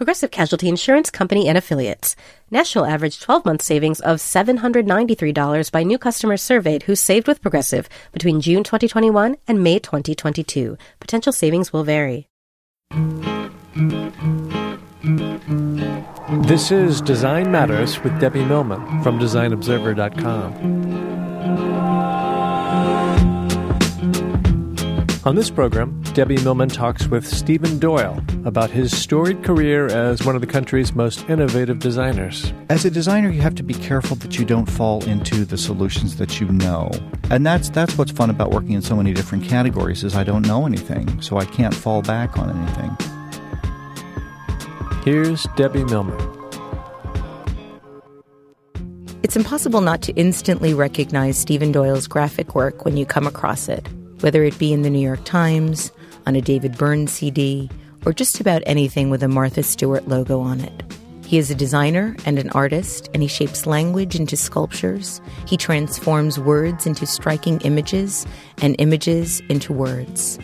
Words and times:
Progressive 0.00 0.30
Casualty 0.30 0.66
Insurance 0.66 1.10
Company 1.10 1.46
and 1.46 1.58
Affiliates. 1.58 2.16
National 2.50 2.86
average 2.86 3.20
12 3.20 3.44
month 3.44 3.60
savings 3.60 4.00
of 4.00 4.16
$793 4.16 5.70
by 5.70 5.82
new 5.82 5.98
customers 5.98 6.40
surveyed 6.40 6.84
who 6.84 6.96
saved 6.96 7.28
with 7.28 7.42
Progressive 7.42 7.86
between 8.10 8.40
June 8.40 8.64
2021 8.64 9.36
and 9.46 9.62
May 9.62 9.78
2022. 9.78 10.78
Potential 11.00 11.34
savings 11.34 11.70
will 11.74 11.84
vary. 11.84 12.26
This 16.48 16.72
is 16.72 17.02
Design 17.02 17.52
Matters 17.52 18.02
with 18.02 18.18
Debbie 18.18 18.46
Millman 18.46 19.02
from 19.02 19.18
DesignObserver.com. 19.18 21.09
On 25.26 25.34
this 25.34 25.50
program, 25.50 26.00
Debbie 26.14 26.42
Millman 26.42 26.70
talks 26.70 27.06
with 27.06 27.26
Stephen 27.26 27.78
Doyle 27.78 28.24
about 28.46 28.70
his 28.70 28.98
storied 28.98 29.44
career 29.44 29.86
as 29.88 30.24
one 30.24 30.34
of 30.34 30.40
the 30.40 30.46
country's 30.46 30.94
most 30.94 31.28
innovative 31.28 31.78
designers. 31.78 32.54
As 32.70 32.86
a 32.86 32.90
designer, 32.90 33.28
you 33.28 33.42
have 33.42 33.54
to 33.56 33.62
be 33.62 33.74
careful 33.74 34.16
that 34.16 34.38
you 34.38 34.46
don't 34.46 34.64
fall 34.64 35.04
into 35.04 35.44
the 35.44 35.58
solutions 35.58 36.16
that 36.16 36.40
you 36.40 36.48
know. 36.48 36.90
And 37.30 37.44
that's 37.44 37.68
that's 37.68 37.98
what's 37.98 38.10
fun 38.10 38.30
about 38.30 38.50
working 38.50 38.72
in 38.72 38.80
so 38.80 38.96
many 38.96 39.12
different 39.12 39.44
categories 39.44 40.04
is 40.04 40.14
I 40.14 40.24
don't 40.24 40.46
know 40.46 40.64
anything, 40.64 41.20
so 41.20 41.36
I 41.36 41.44
can't 41.44 41.74
fall 41.74 42.00
back 42.00 42.38
on 42.38 42.48
anything. 42.56 42.96
Here's 45.04 45.44
Debbie 45.54 45.84
Millman. 45.84 46.18
It's 49.22 49.36
impossible 49.36 49.82
not 49.82 50.00
to 50.02 50.14
instantly 50.14 50.72
recognize 50.72 51.36
Stephen 51.36 51.72
Doyle's 51.72 52.06
graphic 52.06 52.54
work 52.54 52.86
when 52.86 52.96
you 52.96 53.04
come 53.04 53.26
across 53.26 53.68
it, 53.68 53.86
whether 54.20 54.44
it 54.44 54.58
be 54.58 54.72
in 54.72 54.82
the 54.82 54.90
New 54.90 54.98
York 54.98 55.24
Times, 55.24 55.92
on 56.26 56.36
a 56.36 56.40
David 56.40 56.76
Byrne 56.76 57.06
CD, 57.06 57.70
or 58.06 58.12
just 58.12 58.40
about 58.40 58.62
anything 58.66 59.10
with 59.10 59.22
a 59.22 59.28
Martha 59.28 59.62
Stewart 59.62 60.08
logo 60.08 60.40
on 60.40 60.60
it. 60.60 60.82
He 61.24 61.38
is 61.38 61.50
a 61.50 61.54
designer 61.54 62.16
and 62.26 62.38
an 62.38 62.50
artist, 62.50 63.08
and 63.14 63.22
he 63.22 63.28
shapes 63.28 63.64
language 63.64 64.16
into 64.16 64.36
sculptures. 64.36 65.20
He 65.46 65.56
transforms 65.56 66.40
words 66.40 66.86
into 66.86 67.06
striking 67.06 67.60
images, 67.60 68.26
and 68.62 68.74
images 68.80 69.40
into 69.48 69.72
words. 69.72 70.40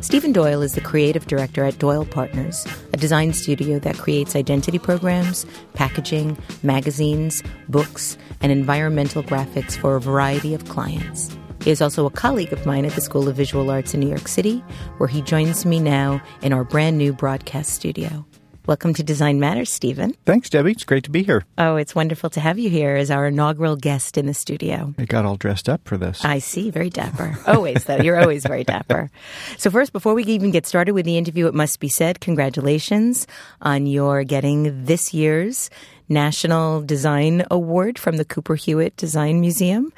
Stephen 0.00 0.32
Doyle 0.32 0.62
is 0.62 0.74
the 0.74 0.80
creative 0.80 1.26
director 1.26 1.64
at 1.64 1.78
Doyle 1.78 2.04
Partners, 2.04 2.66
a 2.92 2.96
design 2.96 3.32
studio 3.32 3.78
that 3.78 3.98
creates 3.98 4.36
identity 4.36 4.78
programs, 4.78 5.46
packaging, 5.74 6.36
magazines, 6.62 7.42
books, 7.68 8.18
and 8.40 8.52
environmental 8.52 9.22
graphics 9.22 9.76
for 9.76 9.96
a 9.96 10.00
variety 10.00 10.54
of 10.54 10.68
clients. 10.68 11.36
He 11.62 11.70
is 11.70 11.82
also 11.82 12.06
a 12.06 12.10
colleague 12.10 12.52
of 12.52 12.64
mine 12.64 12.84
at 12.84 12.92
the 12.92 13.00
School 13.00 13.28
of 13.28 13.36
Visual 13.36 13.70
Arts 13.70 13.92
in 13.92 14.00
New 14.00 14.08
York 14.08 14.28
City, 14.28 14.62
where 14.98 15.08
he 15.08 15.20
joins 15.22 15.66
me 15.66 15.80
now 15.80 16.22
in 16.42 16.52
our 16.52 16.62
brand 16.62 16.96
new 16.96 17.12
broadcast 17.12 17.70
studio. 17.72 18.24
Welcome 18.66 18.94
to 18.94 19.02
Design 19.04 19.38
Matters, 19.38 19.70
Stephen. 19.70 20.14
Thanks, 20.24 20.50
Debbie. 20.50 20.72
It's 20.72 20.84
great 20.84 21.04
to 21.04 21.10
be 21.10 21.22
here. 21.22 21.44
Oh, 21.56 21.76
it's 21.76 21.94
wonderful 21.94 22.30
to 22.30 22.40
have 22.40 22.58
you 22.58 22.68
here 22.68 22.96
as 22.96 23.12
our 23.12 23.26
inaugural 23.28 23.76
guest 23.76 24.18
in 24.18 24.26
the 24.26 24.34
studio. 24.34 24.92
I 24.98 25.04
got 25.04 25.24
all 25.24 25.36
dressed 25.36 25.68
up 25.68 25.82
for 25.86 25.96
this. 25.96 26.24
I 26.24 26.38
see. 26.40 26.70
Very 26.70 26.90
dapper. 26.90 27.38
always, 27.46 27.84
though. 27.84 27.98
You're 27.98 28.18
always 28.20 28.44
very 28.44 28.64
dapper. 28.74 29.08
So, 29.56 29.70
first, 29.70 29.92
before 29.92 30.14
we 30.14 30.24
even 30.24 30.50
get 30.50 30.66
started 30.66 30.92
with 30.94 31.04
the 31.04 31.16
interview, 31.16 31.46
it 31.46 31.54
must 31.54 31.78
be 31.78 31.88
said 31.88 32.18
congratulations 32.20 33.26
on 33.60 33.86
your 33.86 34.24
getting 34.24 34.84
this 34.84 35.14
year's 35.14 35.70
National 36.08 36.80
Design 36.82 37.44
Award 37.50 37.98
from 38.00 38.16
the 38.16 38.24
Cooper 38.24 38.56
Hewitt 38.56 38.96
Design 38.96 39.40
Museum. 39.40 39.92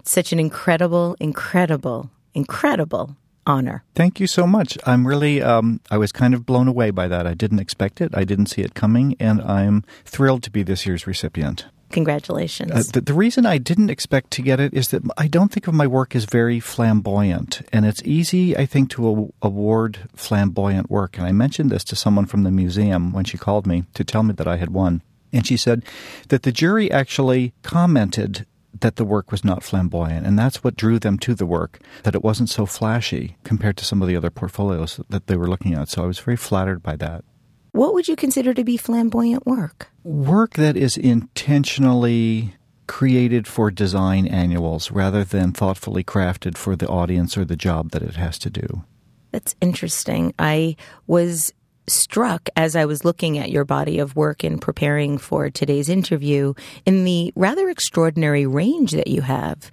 It's 0.00 0.10
such 0.10 0.32
an 0.32 0.38
incredible, 0.38 1.16
incredible, 1.20 2.10
incredible 2.34 3.16
honor. 3.46 3.84
Thank 3.94 4.20
you 4.20 4.26
so 4.26 4.46
much. 4.46 4.78
I'm 4.86 5.06
really, 5.06 5.42
um, 5.42 5.80
I 5.90 5.98
was 5.98 6.12
kind 6.12 6.34
of 6.34 6.46
blown 6.46 6.68
away 6.68 6.90
by 6.90 7.08
that. 7.08 7.26
I 7.26 7.34
didn't 7.34 7.58
expect 7.58 8.00
it. 8.00 8.10
I 8.14 8.24
didn't 8.24 8.46
see 8.46 8.62
it 8.62 8.74
coming, 8.74 9.16
and 9.18 9.42
I'm 9.42 9.84
thrilled 10.04 10.42
to 10.44 10.50
be 10.50 10.62
this 10.62 10.86
year's 10.86 11.06
recipient. 11.06 11.66
Congratulations. 11.90 12.70
Uh, 12.70 12.82
the, 12.92 13.00
the, 13.00 13.14
reason 13.14 13.44
I 13.44 13.58
didn't 13.58 13.90
expect 13.90 14.30
to 14.32 14.42
get 14.42 14.60
it 14.60 14.72
is 14.72 14.88
that 14.88 15.02
I 15.18 15.26
don't 15.26 15.50
think 15.50 15.66
of 15.66 15.74
my 15.74 15.88
work 15.88 16.14
as 16.14 16.24
very 16.24 16.60
flamboyant. 16.60 17.62
And 17.72 17.84
it's 17.84 18.00
easy, 18.04 18.56
I 18.56 18.64
think, 18.64 18.90
to 18.90 19.32
award 19.42 20.08
flamboyant 20.14 20.88
work. 20.88 21.18
And 21.18 21.26
I 21.26 21.32
mentioned 21.32 21.70
this 21.70 21.82
to 21.84 21.96
someone 21.96 22.26
from 22.26 22.44
the 22.44 22.52
museum 22.52 23.12
when 23.12 23.24
she 23.24 23.36
called 23.36 23.66
me 23.66 23.84
to 23.94 24.04
tell 24.04 24.22
me 24.22 24.34
that 24.34 24.46
I 24.46 24.56
had 24.56 24.70
won. 24.70 25.02
And 25.32 25.44
she 25.44 25.56
said 25.56 25.84
that 26.28 26.44
the 26.44 26.52
jury 26.52 26.90
actually 26.92 27.54
commented 27.62 28.46
that 28.78 28.96
the 28.96 29.04
work 29.04 29.30
was 29.30 29.44
not 29.44 29.62
flamboyant. 29.62 30.26
And 30.26 30.38
that's 30.38 30.62
what 30.62 30.76
drew 30.76 30.98
them 30.98 31.18
to 31.18 31.34
the 31.34 31.46
work, 31.46 31.80
that 32.04 32.14
it 32.14 32.22
wasn't 32.22 32.50
so 32.50 32.66
flashy 32.66 33.36
compared 33.44 33.76
to 33.78 33.84
some 33.84 34.02
of 34.02 34.08
the 34.08 34.16
other 34.16 34.30
portfolios 34.30 35.00
that 35.08 35.26
they 35.26 35.36
were 35.36 35.48
looking 35.48 35.74
at. 35.74 35.88
So 35.88 36.02
I 36.04 36.06
was 36.06 36.18
very 36.18 36.36
flattered 36.36 36.82
by 36.82 36.96
that. 36.96 37.24
What 37.72 37.94
would 37.94 38.08
you 38.08 38.16
consider 38.16 38.52
to 38.54 38.64
be 38.64 38.76
flamboyant 38.76 39.46
work? 39.46 39.90
Work 40.02 40.54
that 40.54 40.76
is 40.76 40.96
intentionally 40.96 42.54
created 42.86 43.46
for 43.46 43.70
design 43.70 44.26
annuals 44.26 44.90
rather 44.90 45.22
than 45.22 45.52
thoughtfully 45.52 46.02
crafted 46.02 46.58
for 46.58 46.74
the 46.74 46.88
audience 46.88 47.38
or 47.38 47.44
the 47.44 47.54
job 47.54 47.92
that 47.92 48.02
it 48.02 48.16
has 48.16 48.36
to 48.40 48.50
do. 48.50 48.84
That's 49.30 49.54
interesting. 49.60 50.34
I 50.40 50.74
was 51.06 51.52
struck 51.90 52.48
as 52.56 52.76
I 52.76 52.84
was 52.84 53.04
looking 53.04 53.38
at 53.38 53.50
your 53.50 53.64
body 53.64 53.98
of 53.98 54.16
work 54.16 54.42
and 54.44 54.60
preparing 54.60 55.18
for 55.18 55.50
today's 55.50 55.88
interview 55.88 56.54
in 56.86 57.04
the 57.04 57.32
rather 57.36 57.68
extraordinary 57.68 58.46
range 58.46 58.92
that 58.92 59.08
you 59.08 59.22
have. 59.22 59.70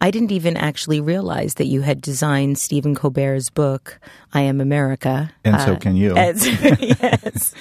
I 0.00 0.12
didn't 0.12 0.30
even 0.30 0.56
actually 0.56 1.00
realize 1.00 1.54
that 1.54 1.66
you 1.66 1.80
had 1.80 2.00
designed 2.00 2.58
Stephen 2.58 2.94
Colbert's 2.94 3.50
book, 3.50 3.98
I 4.32 4.42
Am 4.42 4.60
America. 4.60 5.32
And 5.44 5.60
so 5.60 5.72
uh, 5.72 5.78
can 5.78 5.96
you. 5.96 6.16
As, 6.16 6.46
yes. 6.80 7.52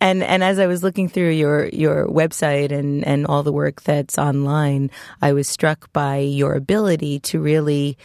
and 0.00 0.22
and 0.22 0.42
as 0.42 0.58
I 0.58 0.66
was 0.66 0.82
looking 0.82 1.10
through 1.10 1.30
your, 1.30 1.68
your 1.68 2.06
website 2.06 2.72
and, 2.72 3.06
and 3.06 3.26
all 3.26 3.42
the 3.42 3.52
work 3.52 3.82
that's 3.82 4.16
online, 4.18 4.90
I 5.20 5.34
was 5.34 5.46
struck 5.46 5.92
by 5.92 6.18
your 6.18 6.54
ability 6.54 7.20
to 7.20 7.40
really 7.40 7.98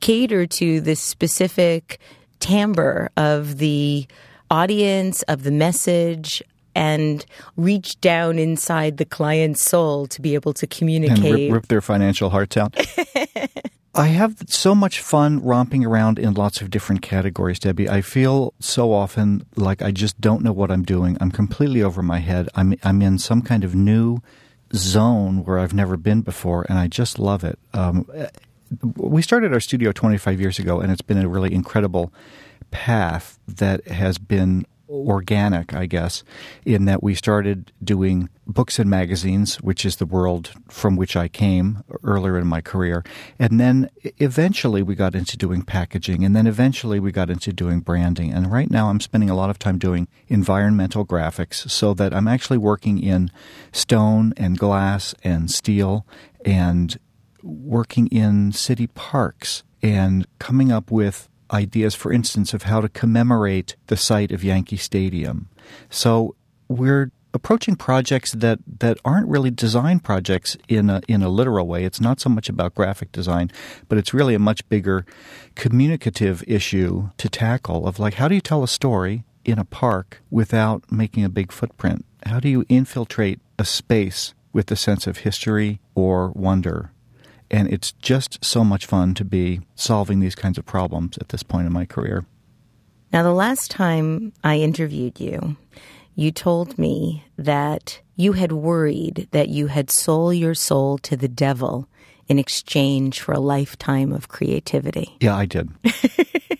cater 0.00 0.46
to 0.46 0.80
this 0.80 1.00
specific 1.00 2.00
timbre 2.40 3.10
of 3.16 3.58
the 3.58 4.06
audience, 4.50 5.22
of 5.22 5.42
the 5.42 5.50
message, 5.50 6.42
and 6.74 7.24
reach 7.56 8.00
down 8.00 8.38
inside 8.38 8.96
the 8.96 9.04
client's 9.04 9.62
soul 9.62 10.06
to 10.08 10.22
be 10.22 10.34
able 10.34 10.52
to 10.54 10.66
communicate. 10.66 11.24
And 11.24 11.34
rip, 11.34 11.52
rip 11.52 11.66
their 11.68 11.80
financial 11.80 12.30
hearts 12.30 12.56
out. 12.56 12.76
I 13.94 14.06
have 14.06 14.36
so 14.46 14.74
much 14.74 15.00
fun 15.00 15.42
romping 15.42 15.84
around 15.84 16.18
in 16.18 16.34
lots 16.34 16.60
of 16.60 16.70
different 16.70 17.02
categories, 17.02 17.58
Debbie. 17.58 17.88
I 17.88 18.02
feel 18.02 18.54
so 18.60 18.92
often 18.92 19.44
like 19.56 19.82
I 19.82 19.90
just 19.90 20.20
don't 20.20 20.42
know 20.42 20.52
what 20.52 20.70
I'm 20.70 20.84
doing. 20.84 21.18
I'm 21.20 21.32
completely 21.32 21.82
over 21.82 22.00
my 22.00 22.18
head. 22.18 22.48
I'm 22.54 22.76
I'm 22.84 23.02
in 23.02 23.18
some 23.18 23.42
kind 23.42 23.64
of 23.64 23.74
new 23.74 24.22
zone 24.72 25.44
where 25.44 25.58
I've 25.58 25.74
never 25.74 25.96
been 25.96 26.20
before, 26.20 26.64
and 26.68 26.78
I 26.78 26.86
just 26.86 27.18
love 27.18 27.42
it. 27.42 27.58
Um, 27.74 28.06
we 28.94 29.22
started 29.22 29.52
our 29.52 29.58
studio 29.58 29.90
25 29.90 30.40
years 30.40 30.60
ago, 30.60 30.80
and 30.80 30.92
it's 30.92 31.02
been 31.02 31.18
a 31.18 31.28
really 31.28 31.52
incredible 31.52 32.12
path 32.70 33.38
that 33.46 33.86
has 33.88 34.18
been 34.18 34.66
organic, 34.90 35.72
I 35.72 35.86
guess, 35.86 36.24
in 36.64 36.84
that 36.86 37.02
we 37.02 37.14
started 37.14 37.72
doing 37.82 38.28
books 38.46 38.78
and 38.80 38.90
magazines, 38.90 39.56
which 39.60 39.84
is 39.84 39.96
the 39.96 40.06
world 40.06 40.50
from 40.68 40.96
which 40.96 41.14
I 41.14 41.28
came 41.28 41.84
earlier 42.02 42.36
in 42.36 42.48
my 42.48 42.60
career. 42.60 43.04
And 43.38 43.60
then 43.60 43.88
eventually 44.18 44.82
we 44.82 44.96
got 44.96 45.14
into 45.14 45.36
doing 45.36 45.62
packaging, 45.62 46.24
and 46.24 46.34
then 46.34 46.48
eventually 46.48 46.98
we 46.98 47.12
got 47.12 47.30
into 47.30 47.52
doing 47.52 47.80
branding. 47.80 48.32
And 48.32 48.50
right 48.50 48.70
now 48.70 48.90
I'm 48.90 49.00
spending 49.00 49.30
a 49.30 49.36
lot 49.36 49.50
of 49.50 49.60
time 49.60 49.78
doing 49.78 50.08
environmental 50.26 51.06
graphics 51.06 51.70
so 51.70 51.94
that 51.94 52.12
I'm 52.12 52.26
actually 52.26 52.58
working 52.58 53.00
in 53.00 53.30
stone 53.72 54.34
and 54.36 54.58
glass 54.58 55.14
and 55.22 55.50
steel 55.50 56.04
and 56.44 56.98
working 57.42 58.08
in 58.08 58.52
city 58.52 58.88
parks 58.88 59.62
and 59.82 60.26
coming 60.38 60.72
up 60.72 60.90
with 60.90 61.28
ideas, 61.52 61.94
for 61.94 62.12
instance, 62.12 62.54
of 62.54 62.64
how 62.64 62.80
to 62.80 62.88
commemorate 62.88 63.76
the 63.86 63.96
site 63.96 64.32
of 64.32 64.44
Yankee 64.44 64.76
Stadium. 64.76 65.48
So 65.88 66.34
we're 66.68 67.10
approaching 67.32 67.76
projects 67.76 68.32
that, 68.32 68.58
that 68.80 68.98
aren't 69.04 69.28
really 69.28 69.50
design 69.50 70.00
projects 70.00 70.56
in 70.68 70.90
a, 70.90 71.00
in 71.08 71.22
a 71.22 71.28
literal 71.28 71.66
way. 71.66 71.84
It's 71.84 72.00
not 72.00 72.20
so 72.20 72.28
much 72.28 72.48
about 72.48 72.74
graphic 72.74 73.12
design, 73.12 73.50
but 73.88 73.98
it's 73.98 74.14
really 74.14 74.34
a 74.34 74.40
much 74.40 74.68
bigger 74.68 75.06
communicative 75.54 76.42
issue 76.46 77.10
to 77.18 77.28
tackle 77.28 77.86
of 77.86 77.98
like, 77.98 78.14
how 78.14 78.28
do 78.28 78.34
you 78.34 78.40
tell 78.40 78.62
a 78.62 78.68
story 78.68 79.24
in 79.44 79.58
a 79.58 79.64
park 79.64 80.22
without 80.30 80.90
making 80.90 81.24
a 81.24 81.28
big 81.28 81.52
footprint? 81.52 82.04
How 82.26 82.40
do 82.40 82.48
you 82.48 82.64
infiltrate 82.68 83.40
a 83.58 83.64
space 83.64 84.34
with 84.52 84.70
a 84.70 84.76
sense 84.76 85.06
of 85.06 85.18
history 85.18 85.80
or 85.94 86.30
wonder? 86.30 86.90
And 87.50 87.72
it's 87.72 87.92
just 87.92 88.44
so 88.44 88.62
much 88.62 88.86
fun 88.86 89.14
to 89.14 89.24
be 89.24 89.60
solving 89.74 90.20
these 90.20 90.34
kinds 90.34 90.58
of 90.58 90.66
problems 90.66 91.18
at 91.18 91.30
this 91.30 91.42
point 91.42 91.66
in 91.66 91.72
my 91.72 91.84
career. 91.84 92.24
Now, 93.12 93.24
the 93.24 93.32
last 93.32 93.70
time 93.70 94.32
I 94.44 94.58
interviewed 94.58 95.18
you, 95.18 95.56
you 96.14 96.30
told 96.30 96.78
me 96.78 97.24
that 97.36 98.00
you 98.14 98.32
had 98.34 98.52
worried 98.52 99.28
that 99.32 99.48
you 99.48 99.66
had 99.66 99.90
sold 99.90 100.36
your 100.36 100.54
soul 100.54 100.98
to 100.98 101.16
the 101.16 101.28
devil 101.28 101.88
in 102.28 102.38
exchange 102.38 103.20
for 103.20 103.32
a 103.32 103.40
lifetime 103.40 104.12
of 104.12 104.28
creativity. 104.28 105.16
Yeah, 105.20 105.36
I 105.36 105.46
did. 105.46 105.70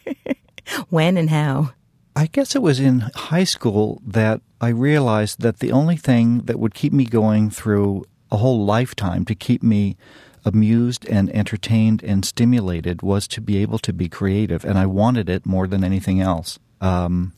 when 0.88 1.16
and 1.16 1.30
how? 1.30 1.72
I 2.16 2.26
guess 2.26 2.56
it 2.56 2.62
was 2.62 2.80
in 2.80 3.00
high 3.14 3.44
school 3.44 4.02
that 4.04 4.40
I 4.60 4.68
realized 4.68 5.40
that 5.42 5.60
the 5.60 5.70
only 5.70 5.96
thing 5.96 6.38
that 6.46 6.58
would 6.58 6.74
keep 6.74 6.92
me 6.92 7.04
going 7.04 7.50
through 7.50 8.04
a 8.32 8.36
whole 8.38 8.64
lifetime 8.64 9.24
to 9.26 9.34
keep 9.34 9.62
me 9.62 9.96
amused 10.44 11.06
and 11.08 11.30
entertained 11.30 12.02
and 12.02 12.24
stimulated 12.24 13.02
was 13.02 13.28
to 13.28 13.40
be 13.40 13.58
able 13.58 13.78
to 13.80 13.92
be 13.92 14.08
creative, 14.08 14.64
and 14.64 14.78
I 14.78 14.86
wanted 14.86 15.28
it 15.28 15.46
more 15.46 15.66
than 15.66 15.84
anything 15.84 16.20
else. 16.20 16.58
Um, 16.80 17.32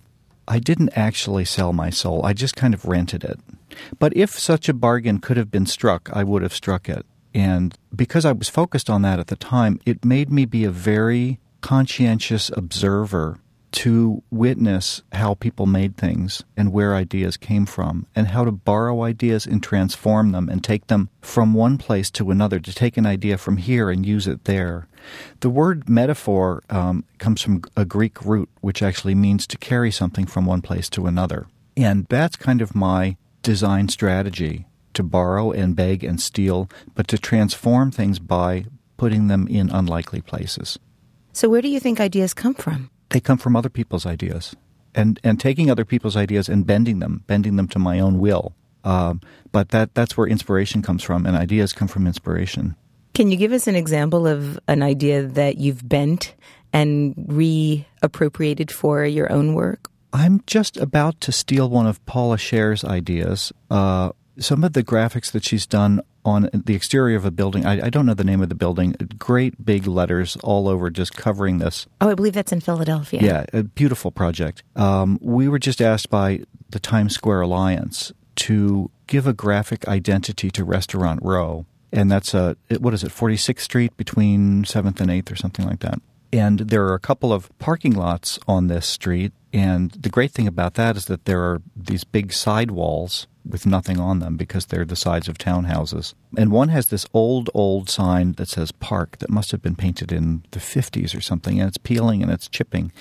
I 0.47 0.59
didn't 0.59 0.97
actually 0.97 1.45
sell 1.45 1.73
my 1.73 1.91
soul, 1.91 2.25
I 2.25 2.33
just 2.33 2.57
kind 2.57 2.75
of 2.75 2.85
rented 2.85 3.25
it. 3.25 3.39
But 3.99 4.17
if 4.17 4.39
such 4.39 4.69
a 4.69 4.75
bargain 4.75 5.19
could 5.19 5.37
have 5.37 5.51
been 5.51 5.67
struck, 5.67 6.11
I 6.13 6.25
would 6.25 6.43
have 6.43 6.55
struck 6.55 6.89
it. 6.89 7.07
And 7.35 7.77
because 7.95 8.25
I 8.25 8.33
was 8.33 8.49
focused 8.49 8.91
on 8.91 9.03
that 9.03 9.19
at 9.19 9.29
the 9.29 9.37
time, 9.37 9.81
it 9.87 10.05
made 10.05 10.31
me 10.31 10.45
be 10.45 10.65
a 10.65 10.71
very 10.71 11.39
conscientious 11.61 12.51
observer 12.55 13.39
to 13.73 14.23
witness 14.31 15.03
how 15.13 15.35
people 15.35 15.67
made 15.67 15.97
things 15.97 16.43
and 16.57 16.73
where 16.73 16.95
ideas 16.95 17.37
came 17.37 17.67
from, 17.67 18.07
and 18.15 18.29
how 18.29 18.45
to 18.45 18.53
borrow 18.53 19.03
ideas 19.03 19.47
and 19.47 19.63
transform 19.63 20.33
them 20.33 20.49
and 20.49 20.63
take 20.63 20.87
them 20.87 21.09
from 21.21 21.55
one 21.55 21.79
place 21.79 22.11
to 22.13 22.31
another, 22.31 22.61
to 22.61 22.75
take 22.75 22.97
an 22.97 23.07
idea 23.07 23.37
from 23.37 23.57
here 23.57 23.91
and 23.91 24.07
use 24.07 24.27
it 24.27 24.45
there. 24.45 24.87
The 25.41 25.51
word 25.51 25.89
metaphor 25.89 26.63
um, 26.71 27.05
comes 27.19 27.43
from 27.43 27.63
a 27.77 27.85
Greek 27.85 28.25
root, 28.25 28.49
which 28.61 28.83
actually 28.83 29.15
means 29.15 29.47
to 29.49 29.59
carry 29.59 29.91
something 29.91 30.27
from 30.27 30.47
one 30.47 30.63
place 30.63 30.89
to 30.91 31.07
another. 31.07 31.47
And 31.77 32.07
that's 32.09 32.37
kind 32.37 32.63
of 32.63 32.75
my 32.75 33.17
design 33.43 33.89
strategy 33.89 34.67
to 34.95 35.03
borrow 35.03 35.51
and 35.51 35.75
beg 35.75 36.05
and 36.05 36.21
steal, 36.21 36.69
but 36.95 37.09
to 37.09 37.19
transform 37.19 37.91
things 37.91 38.19
by 38.19 38.67
putting 38.97 39.29
them 39.29 39.49
in 39.49 39.71
unlikely 39.71 40.21
places. 40.21 40.79
So, 41.33 41.49
where 41.49 41.63
do 41.63 41.69
you 41.69 41.81
think 41.81 41.99
ideas 41.99 42.35
come 42.35 42.55
from? 42.55 42.91
They 43.13 43.21
come 43.21 43.39
from 43.39 43.55
other 43.57 43.69
people's 43.69 44.05
ideas. 44.07 44.57
And 44.95 45.19
and 45.25 45.41
taking 45.41 45.71
other 45.71 45.87
people's 45.87 46.17
ideas 46.17 46.49
and 46.49 46.67
bending 46.67 46.99
them 46.99 47.25
bending 47.27 47.57
them 47.57 47.69
to 47.69 47.79
my 47.79 47.99
own 47.99 48.19
will. 48.19 48.53
Um, 48.85 49.21
but 49.51 49.71
that 49.71 49.95
that's 49.95 50.17
where 50.17 50.27
inspiration 50.27 50.83
comes 50.83 51.03
from 51.03 51.25
and 51.25 51.35
ideas 51.35 51.73
come 51.73 51.89
from 51.89 52.07
inspiration. 52.07 52.77
Can 53.15 53.31
you 53.31 53.37
give 53.37 53.53
us 53.53 53.67
an 53.67 53.77
example 53.77 54.27
of 54.27 54.59
an 54.69 54.83
idea 54.83 55.23
that 55.23 55.59
you've 55.59 55.87
bent 55.87 56.35
and 56.73 57.15
reappropriated 57.15 58.71
for 58.71 59.05
your 59.05 59.31
own 59.33 59.55
work? 59.55 59.89
I'm 60.13 60.43
just 60.47 60.77
about 60.77 61.21
to 61.23 61.33
steal 61.33 61.71
one 61.71 61.87
of 61.87 62.05
paula 62.05 62.37
scher's 62.37 62.85
ideas 62.85 63.53
uh, 63.71 64.13
some 64.39 64.65
of 64.65 64.73
the 64.73 64.83
graphics 64.83 65.31
that 65.33 65.45
she's 65.45 65.67
done 65.67 66.03
on 66.25 66.49
the 66.53 66.75
exterior 66.75 67.17
of 67.17 67.25
a 67.25 67.31
building. 67.31 67.67
I, 67.67 67.87
I, 67.87 67.91
don't 67.91 68.07
know 68.07 68.15
the 68.15 68.25
name 68.25 68.43
of 68.43 68.49
the 68.49 68.55
building. 68.55 68.95
Great 69.19 69.65
big 69.65 69.87
letters 69.87 70.37
all 70.43 70.69
over, 70.69 70.89
just 70.91 71.15
covering 71.17 71.59
this. 71.59 71.87
Oh, 72.01 72.11
I 72.11 72.15
believe 72.15 72.33
that's 72.33 72.53
in 72.53 72.61
Philadelphia. 72.61 73.21
Yeah, 73.23 73.45
a 73.53 73.65
beautiful 73.65 74.11
project. 74.11 74.63
Um, 74.77 75.19
we 75.21 75.49
were 75.49 75.59
just 75.59 75.83
asked 75.83 76.11
by 76.11 76.43
the 76.71 76.81
Times 76.81 77.15
Square 77.15 77.43
Alliance 77.43 78.13
to 78.37 78.91
give 79.07 79.27
a 79.27 79.33
graphic 79.33 79.87
identity 79.89 80.51
to 80.53 80.65
Restaurant 80.65 81.21
Row, 81.23 81.67
and 81.93 82.11
that's 82.11 82.35
a 82.35 82.57
what 82.79 82.95
is 82.95 83.03
it, 83.05 83.11
46th 83.11 83.61
Street 83.61 83.97
between 83.97 84.65
Seventh 84.65 85.01
and 85.01 85.11
Eighth 85.11 85.31
or 85.31 85.37
something 85.37 85.67
like 85.67 85.81
that. 85.81 86.01
And 86.33 86.61
there 86.61 86.85
are 86.87 86.95
a 86.95 87.01
couple 87.01 87.33
of 87.33 87.57
parking 87.59 87.93
lots 87.93 88.39
on 88.49 88.69
this 88.69 88.87
street. 88.87 89.33
And 89.53 89.91
the 89.93 90.09
great 90.09 90.31
thing 90.31 90.49
about 90.49 90.75
that 90.75 90.97
is 90.97 91.07
that 91.07 91.27
there 91.27 91.43
are 91.43 91.61
these 91.77 92.05
big 92.05 92.33
sidewalls 92.33 93.27
with 93.45 93.67
nothing 93.67 93.99
on 93.99 94.21
them 94.21 94.37
because 94.37 94.67
they're 94.67 94.85
the 94.85 94.97
sides 94.97 95.29
of 95.29 95.37
townhouses. 95.37 96.15
And 96.37 96.53
one 96.53 96.69
has 96.69 96.87
this 96.87 97.07
old, 97.13 97.51
old 97.55 97.91
sign 97.91 98.33
that 98.33 98.49
says 98.49 98.73
park 98.73 99.19
that 99.19 99.31
must 99.31 99.51
have 99.51 99.61
been 99.61 99.75
painted 99.75 100.13
in 100.13 100.45
the 100.53 100.61
50s 100.61 101.17
or 101.17 101.21
something, 101.21 101.59
and 101.59 101.69
it's 101.69 101.79
peeling 101.79 102.23
and 102.23 102.31
it's 102.31 102.49
chipping. 102.49 102.93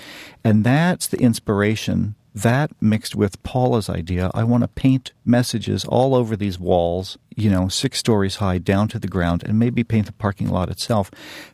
And 0.44 0.64
that's 0.64 1.08
the 1.08 1.20
inspiration 1.20 2.16
that 2.34 2.72
mixed 2.82 3.16
with 3.16 3.42
Paula's 3.44 3.90
idea, 3.90 4.32
I 4.34 4.44
want 4.44 4.64
to 4.64 4.68
paint 4.68 5.12
messages 5.26 5.84
all 5.84 6.16
over 6.16 6.38
these 6.38 6.58
walls, 6.58 7.18
you 7.36 7.50
know, 7.50 7.68
six 7.68 7.98
stories 7.98 8.38
high 8.38 8.58
down 8.58 8.88
to 8.90 9.00
the 9.00 9.08
ground, 9.08 9.44
and 9.46 9.60
maybe 9.60 9.84
paint 9.84 10.06
the 10.06 10.14
parking 10.14 10.50
lot 10.50 10.70
itself. 10.70 11.12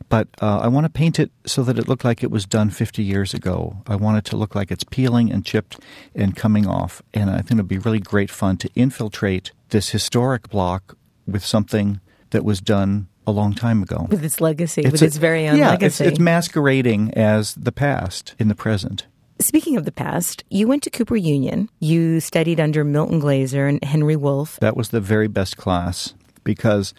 But 0.08 0.28
uh, 0.40 0.60
I 0.60 0.68
want 0.68 0.84
to 0.84 0.90
paint 0.90 1.18
it 1.18 1.32
so 1.44 1.64
that 1.64 1.78
it 1.78 1.88
looked 1.88 2.04
like 2.04 2.22
it 2.22 2.30
was 2.30 2.46
done 2.46 2.70
50 2.70 3.02
years 3.02 3.34
ago. 3.34 3.78
I 3.86 3.96
want 3.96 4.18
it 4.18 4.24
to 4.26 4.36
look 4.36 4.54
like 4.54 4.70
it's 4.70 4.84
peeling 4.84 5.32
and 5.32 5.44
chipped 5.44 5.80
and 6.14 6.36
coming 6.36 6.66
off. 6.66 7.02
And 7.12 7.28
I 7.28 7.38
think 7.38 7.52
it'd 7.52 7.68
be 7.68 7.78
really 7.78 8.00
great 8.00 8.30
fun 8.30 8.56
to 8.58 8.70
infiltrate 8.76 9.50
this 9.70 9.90
historic 9.90 10.48
block 10.48 10.96
with 11.26 11.44
something 11.44 12.00
that 12.30 12.44
was 12.44 12.60
done 12.60 13.08
a 13.26 13.32
long 13.32 13.52
time 13.52 13.82
ago. 13.82 14.06
With 14.08 14.24
its 14.24 14.40
legacy, 14.40 14.82
it's 14.82 14.92
with 14.92 15.02
a, 15.02 15.06
its 15.06 15.16
very 15.16 15.48
own 15.48 15.58
yeah, 15.58 15.70
legacy. 15.70 16.04
It's, 16.04 16.12
it's 16.12 16.20
masquerading 16.20 17.12
as 17.14 17.54
the 17.54 17.72
past 17.72 18.34
in 18.38 18.48
the 18.48 18.54
present. 18.54 19.06
Speaking 19.40 19.76
of 19.76 19.84
the 19.84 19.92
past, 19.92 20.42
you 20.50 20.66
went 20.66 20.82
to 20.82 20.90
Cooper 20.90 21.16
Union. 21.16 21.68
You 21.78 22.20
studied 22.20 22.58
under 22.58 22.84
Milton 22.84 23.20
Glaser 23.20 23.66
and 23.66 23.82
Henry 23.84 24.16
Wolf. 24.16 24.58
That 24.60 24.76
was 24.76 24.88
the 24.88 25.00
very 25.00 25.28
best 25.28 25.56
class 25.56 26.14
because 26.42 26.92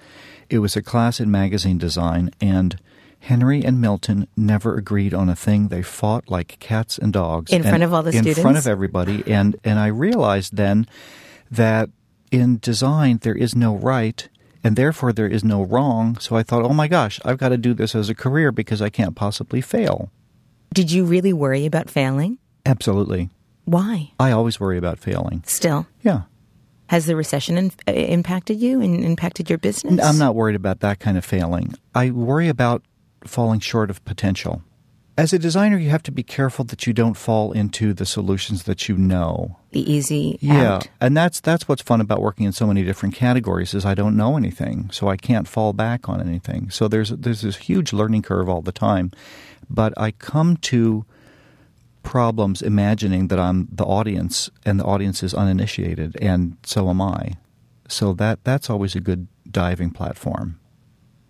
it 0.49 0.59
was 0.59 0.75
a 0.75 0.81
class 0.81 1.19
in 1.19 1.29
magazine 1.29 1.77
design, 1.77 2.31
and 2.39 2.79
Henry 3.19 3.63
and 3.63 3.81
Milton 3.81 4.27
never 4.37 4.75
agreed 4.75 5.13
on 5.13 5.29
a 5.29 5.35
thing. 5.35 5.67
They 5.67 5.81
fought 5.81 6.29
like 6.29 6.57
cats 6.59 6.97
and 6.97 7.11
dogs 7.11 7.51
in 7.51 7.63
front 7.63 7.83
of 7.83 7.93
all 7.93 8.03
the 8.03 8.11
in 8.11 8.23
students, 8.23 8.37
in 8.37 8.41
front 8.41 8.57
of 8.57 8.67
everybody. 8.67 9.23
And 9.27 9.57
and 9.63 9.77
I 9.77 9.87
realized 9.87 10.55
then 10.55 10.87
that 11.51 11.89
in 12.31 12.59
design 12.59 13.19
there 13.21 13.35
is 13.35 13.55
no 13.55 13.75
right 13.75 14.29
and 14.63 14.75
therefore 14.75 15.11
there 15.11 15.27
is 15.27 15.43
no 15.43 15.63
wrong. 15.63 16.17
So 16.19 16.35
I 16.35 16.43
thought, 16.43 16.63
oh 16.63 16.73
my 16.73 16.87
gosh, 16.87 17.19
I've 17.25 17.37
got 17.37 17.49
to 17.49 17.57
do 17.57 17.73
this 17.73 17.95
as 17.95 18.09
a 18.09 18.15
career 18.15 18.51
because 18.51 18.81
I 18.81 18.89
can't 18.89 19.15
possibly 19.15 19.61
fail. 19.61 20.09
Did 20.73 20.91
you 20.91 21.03
really 21.05 21.33
worry 21.33 21.65
about 21.65 21.89
failing? 21.89 22.37
Absolutely. 22.65 23.29
Why? 23.65 24.11
I 24.19 24.31
always 24.31 24.59
worry 24.59 24.77
about 24.77 24.99
failing. 24.99 25.43
Still? 25.45 25.87
Yeah. 26.01 26.23
Has 26.87 27.05
the 27.05 27.15
recession 27.15 27.57
in- 27.57 27.71
uh, 27.87 27.91
impacted 27.91 28.59
you 28.59 28.81
and 28.81 29.03
impacted 29.03 29.49
your 29.49 29.59
business? 29.59 30.03
I'm 30.03 30.17
not 30.17 30.35
worried 30.35 30.55
about 30.55 30.79
that 30.79 30.99
kind 30.99 31.17
of 31.17 31.25
failing. 31.25 31.73
I 31.93 32.09
worry 32.09 32.47
about 32.49 32.83
falling 33.25 33.59
short 33.59 33.89
of 33.89 34.03
potential. 34.05 34.63
As 35.19 35.33
a 35.33 35.39
designer, 35.39 35.77
you 35.77 35.89
have 35.89 36.03
to 36.03 36.11
be 36.11 36.23
careful 36.23 36.63
that 36.65 36.87
you 36.87 36.93
don't 36.93 37.15
fall 37.15 37.51
into 37.51 37.93
the 37.93 38.05
solutions 38.05 38.63
that 38.63 38.87
you 38.87 38.95
know. 38.95 39.57
The 39.71 39.91
easy 39.91 40.37
yeah, 40.39 40.75
out. 40.75 40.87
and 41.01 41.15
that's 41.15 41.41
that's 41.41 41.67
what's 41.67 41.81
fun 41.81 41.99
about 41.99 42.21
working 42.21 42.45
in 42.45 42.53
so 42.53 42.65
many 42.65 42.83
different 42.83 43.15
categories 43.15 43.73
is 43.73 43.85
I 43.85 43.95
don't 43.95 44.15
know 44.15 44.37
anything, 44.37 44.89
so 44.91 45.09
I 45.09 45.17
can't 45.17 45.47
fall 45.47 45.73
back 45.73 46.07
on 46.07 46.21
anything. 46.21 46.69
So 46.69 46.87
there's 46.87 47.09
there's 47.09 47.41
this 47.41 47.57
huge 47.57 47.91
learning 47.91 48.21
curve 48.21 48.47
all 48.47 48.61
the 48.61 48.71
time, 48.71 49.11
but 49.69 49.93
I 49.97 50.11
come 50.11 50.55
to 50.71 51.05
problems 52.01 52.61
imagining 52.61 53.27
that 53.27 53.39
I'm 53.39 53.67
the 53.71 53.85
audience 53.85 54.49
and 54.65 54.79
the 54.79 54.85
audience 54.85 55.21
is 55.21 55.33
uninitiated, 55.33 56.17
and 56.21 56.55
so 56.63 56.89
am 56.89 57.01
I. 57.01 57.33
So 57.89 58.13
that 58.13 58.43
that's 58.45 58.69
always 58.69 58.95
a 58.95 59.01
good 59.01 59.27
diving 59.51 59.91
platform. 59.91 60.59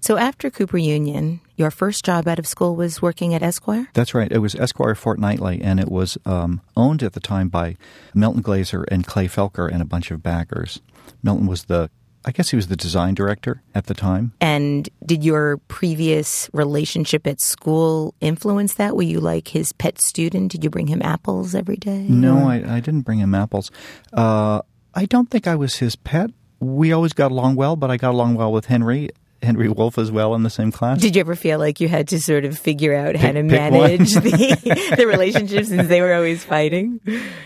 So 0.02 0.18
after 0.18 0.50
Cooper 0.50 0.78
Union, 0.78 1.42
your 1.60 1.72
first 1.72 2.06
job 2.06 2.28
out 2.28 2.40
of 2.40 2.48
school 2.48 2.76
was 2.76 3.02
working 3.02 3.34
at 3.34 3.44
Esquire? 3.44 3.90
That's 3.94 4.14
right. 4.14 4.32
It 4.32 4.40
was 4.40 4.56
Esquire 4.56 4.96
Fortnightly, 4.96 5.62
and 5.62 5.80
it 5.80 5.92
was 5.92 6.18
um, 6.26 6.62
owned 6.76 7.04
at 7.04 7.14
the 7.14 7.20
time 7.20 7.50
by 7.50 7.76
Milton 8.14 8.42
Glaser 8.42 8.84
and 8.84 9.06
Clay 9.06 9.28
Felker 9.28 9.70
and 9.72 9.82
a 9.82 9.86
bunch 9.86 10.10
of 10.10 10.24
backers. 10.24 10.82
Milton 11.22 11.46
was 11.46 11.66
the 11.66 11.90
I 12.26 12.32
guess 12.32 12.50
he 12.50 12.58
was 12.58 12.68
the 12.68 12.76
design 12.76 13.14
director 13.14 13.62
at 13.74 13.86
the 13.86 13.94
time. 13.94 14.34
And 14.42 14.90
did 15.06 15.24
your 15.24 15.58
previous 15.70 16.50
relationship 16.52 17.26
at 17.26 17.40
school 17.40 18.14
influence 18.20 18.74
that? 18.74 18.96
Were 18.96 19.04
you 19.04 19.22
like 19.22 19.48
his 19.48 19.72
pet 19.72 20.02
student? 20.02 20.52
Did 20.52 20.64
you 20.64 20.70
bring 20.70 20.88
him 20.88 21.02
apples 21.02 21.56
every 21.56 21.78
day? 21.78 22.06
No, 22.10 22.50
I, 22.50 22.56
I, 22.56 22.80
didn't 22.82 23.02
bring 23.02 23.20
him 23.20 23.34
apples. 23.34 23.72
Uh, 24.12 24.62
I 24.94 25.06
don't 25.06 25.30
think 25.30 25.48
I 25.48 25.56
was 25.56 25.78
his 25.78 25.96
pet. 25.96 26.32
We 26.60 26.92
always 26.92 27.14
got 27.14 27.32
along 27.32 27.56
well, 27.56 27.78
but 27.78 27.90
I 27.90 27.96
got 27.96 28.12
along 28.12 28.36
well 28.36 28.52
with 28.52 28.66
Henry. 28.66 29.10
Henry 29.42 29.70
Wolf 29.70 29.98
as 29.98 30.12
well 30.12 30.36
in 30.36 30.44
the 30.44 30.50
same 30.50 30.72
class. 30.72 31.00
Did 31.00 31.16
you 31.16 31.22
ever 31.22 31.36
feel 31.36 31.60
like 31.60 31.80
you 31.80 31.88
had 31.88 32.08
to 32.10 32.20
sort 32.20 32.46
of 32.46 32.58
figure 32.58 32.94
out 32.94 33.16
how 33.16 33.32
to 33.32 33.44
manage 33.44 34.14
the, 34.14 34.94
the 34.98 35.08
relationship 35.08 35.66
since 35.66 35.88
they 35.88 36.02
were 36.02 36.14
always 36.14 36.44
fighting? 36.44 37.00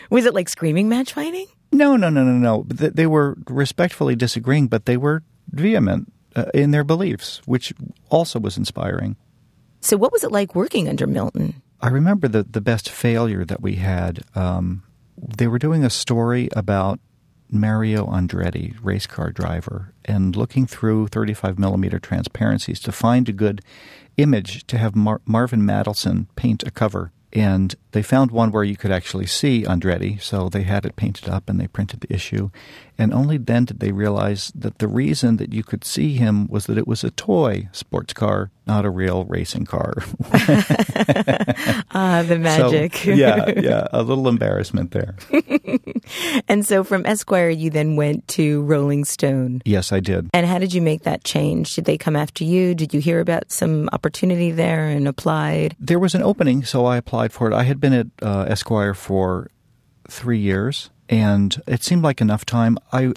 Was 0.10 0.26
it 0.26 0.34
like 0.34 0.50
screaming 0.50 0.90
match 0.90 1.14
fighting? 1.14 1.48
No, 1.72 1.96
no, 1.96 2.10
no, 2.10 2.24
no, 2.24 2.34
no. 2.34 2.66
They 2.68 3.08
were 3.08 3.38
respectfully 3.50 4.16
disagreeing, 4.16 4.68
but 4.68 4.86
they 4.86 4.98
were 4.98 5.24
vehement 5.50 6.12
uh, 6.36 6.46
in 6.54 6.72
their 6.72 6.84
beliefs, 6.84 7.42
which 7.46 7.74
also 8.10 8.40
was 8.40 8.58
inspiring. 8.58 9.16
So, 9.82 9.98
what 9.98 10.12
was 10.12 10.24
it 10.24 10.32
like 10.32 10.56
working 10.56 10.88
under 10.88 11.08
Milton? 11.08 11.62
I 11.82 11.90
remember 11.90 12.28
the, 12.28 12.44
the 12.44 12.62
best 12.62 12.90
failure 12.90 13.44
that 13.44 13.62
we 13.62 13.76
had. 13.76 14.24
Um, 14.36 14.84
they 15.18 15.48
were 15.48 15.60
doing 15.60 15.84
a 15.84 15.90
story 15.90 16.50
about 16.54 17.00
Mario 17.54 18.08
Andretti, 18.08 18.76
race 18.82 19.06
car 19.06 19.32
driver, 19.32 19.94
and 20.06 20.36
looking 20.36 20.66
through 20.66 21.08
35 21.08 21.60
millimeter 21.60 22.00
transparencies 22.00 22.80
to 22.82 22.92
find 22.92 23.30
a 23.30 23.34
good 23.34 23.62
image 24.18 24.66
to 24.68 24.78
have 24.78 24.96
Mar- 24.96 25.22
Marvin 25.26 25.62
Mattelson 25.62 26.28
paint 26.36 26.64
a 26.64 26.72
cover. 26.72 27.12
And 27.32 27.76
they 27.94 28.02
found 28.02 28.32
one 28.32 28.52
where 28.52 28.64
you 28.64 28.76
could 28.76 28.92
actually 28.92 29.28
see 29.28 29.64
Andretti, 29.64 30.22
so 30.22 30.50
they 30.50 30.64
had 30.64 30.86
it 30.86 30.96
painted 30.96 31.30
up 31.30 31.48
and 31.50 31.60
they 31.60 31.68
printed 31.68 32.02
the 32.02 32.14
issue. 32.14 32.50
And 32.98 33.14
only 33.14 33.38
then 33.38 33.66
did 33.66 33.80
they 33.80 33.92
realize 33.92 34.52
that 34.54 34.78
the 34.78 34.88
reason 34.88 35.38
that 35.38 35.52
you 35.52 35.64
could 35.64 35.84
see 35.84 36.16
him 36.16 36.48
was 36.48 36.68
that 36.68 36.78
it 36.78 36.88
was 36.88 37.04
a 37.04 37.10
toy 37.12 37.70
sports 37.72 38.14
car, 38.14 38.52
not 38.68 38.86
a 38.86 38.90
real 38.90 39.26
racing 39.26 39.66
car. 39.66 39.96
ah, 41.92 42.24
the 42.28 42.38
magic. 42.40 42.96
So, 42.98 43.12
yeah, 43.12 43.52
yeah, 43.60 43.88
a 43.92 44.04
little 44.04 44.28
embarrassment 44.28 44.92
there. 44.92 45.16
and 46.48 46.66
so 46.66 46.84
from 46.84 47.06
Esquire, 47.06 47.50
you 47.50 47.72
then 47.72 47.96
went 47.96 48.28
to 48.30 48.62
Rolling 48.64 49.06
Stone. 49.06 49.64
Yes, 49.66 49.92
I 49.92 50.00
did. 50.00 50.30
And 50.34 50.46
how 50.46 50.60
did 50.60 50.74
you 50.74 50.82
make 50.82 51.02
that 51.04 51.24
change? 51.24 51.74
Did 51.74 51.86
they 51.86 51.98
come 51.98 52.16
after 52.16 52.44
you? 52.44 52.76
Did 52.76 52.94
you 52.94 53.02
hear 53.02 53.20
about 53.20 53.52
some 53.52 53.90
opportunity 53.92 54.52
there 54.52 54.88
and 54.88 55.08
applied? 55.08 55.76
There 55.80 56.00
was 56.00 56.14
an 56.14 56.22
opening, 56.22 56.64
so 56.64 56.86
I 56.86 56.98
applied 56.98 57.34
for 57.34 57.50
it. 57.50 57.54
I 57.56 57.64
had 57.64 57.82
been 57.84 57.94
at 57.94 58.08
uh, 58.22 58.46
Esquire 58.48 58.94
for 58.94 59.52
three 60.08 60.40
years 60.40 60.90
and 61.10 61.62
it 61.68 61.84
seemed 61.84 62.02
like 62.02 62.22
enough 62.22 62.46
time. 62.46 62.78
I 62.94 63.12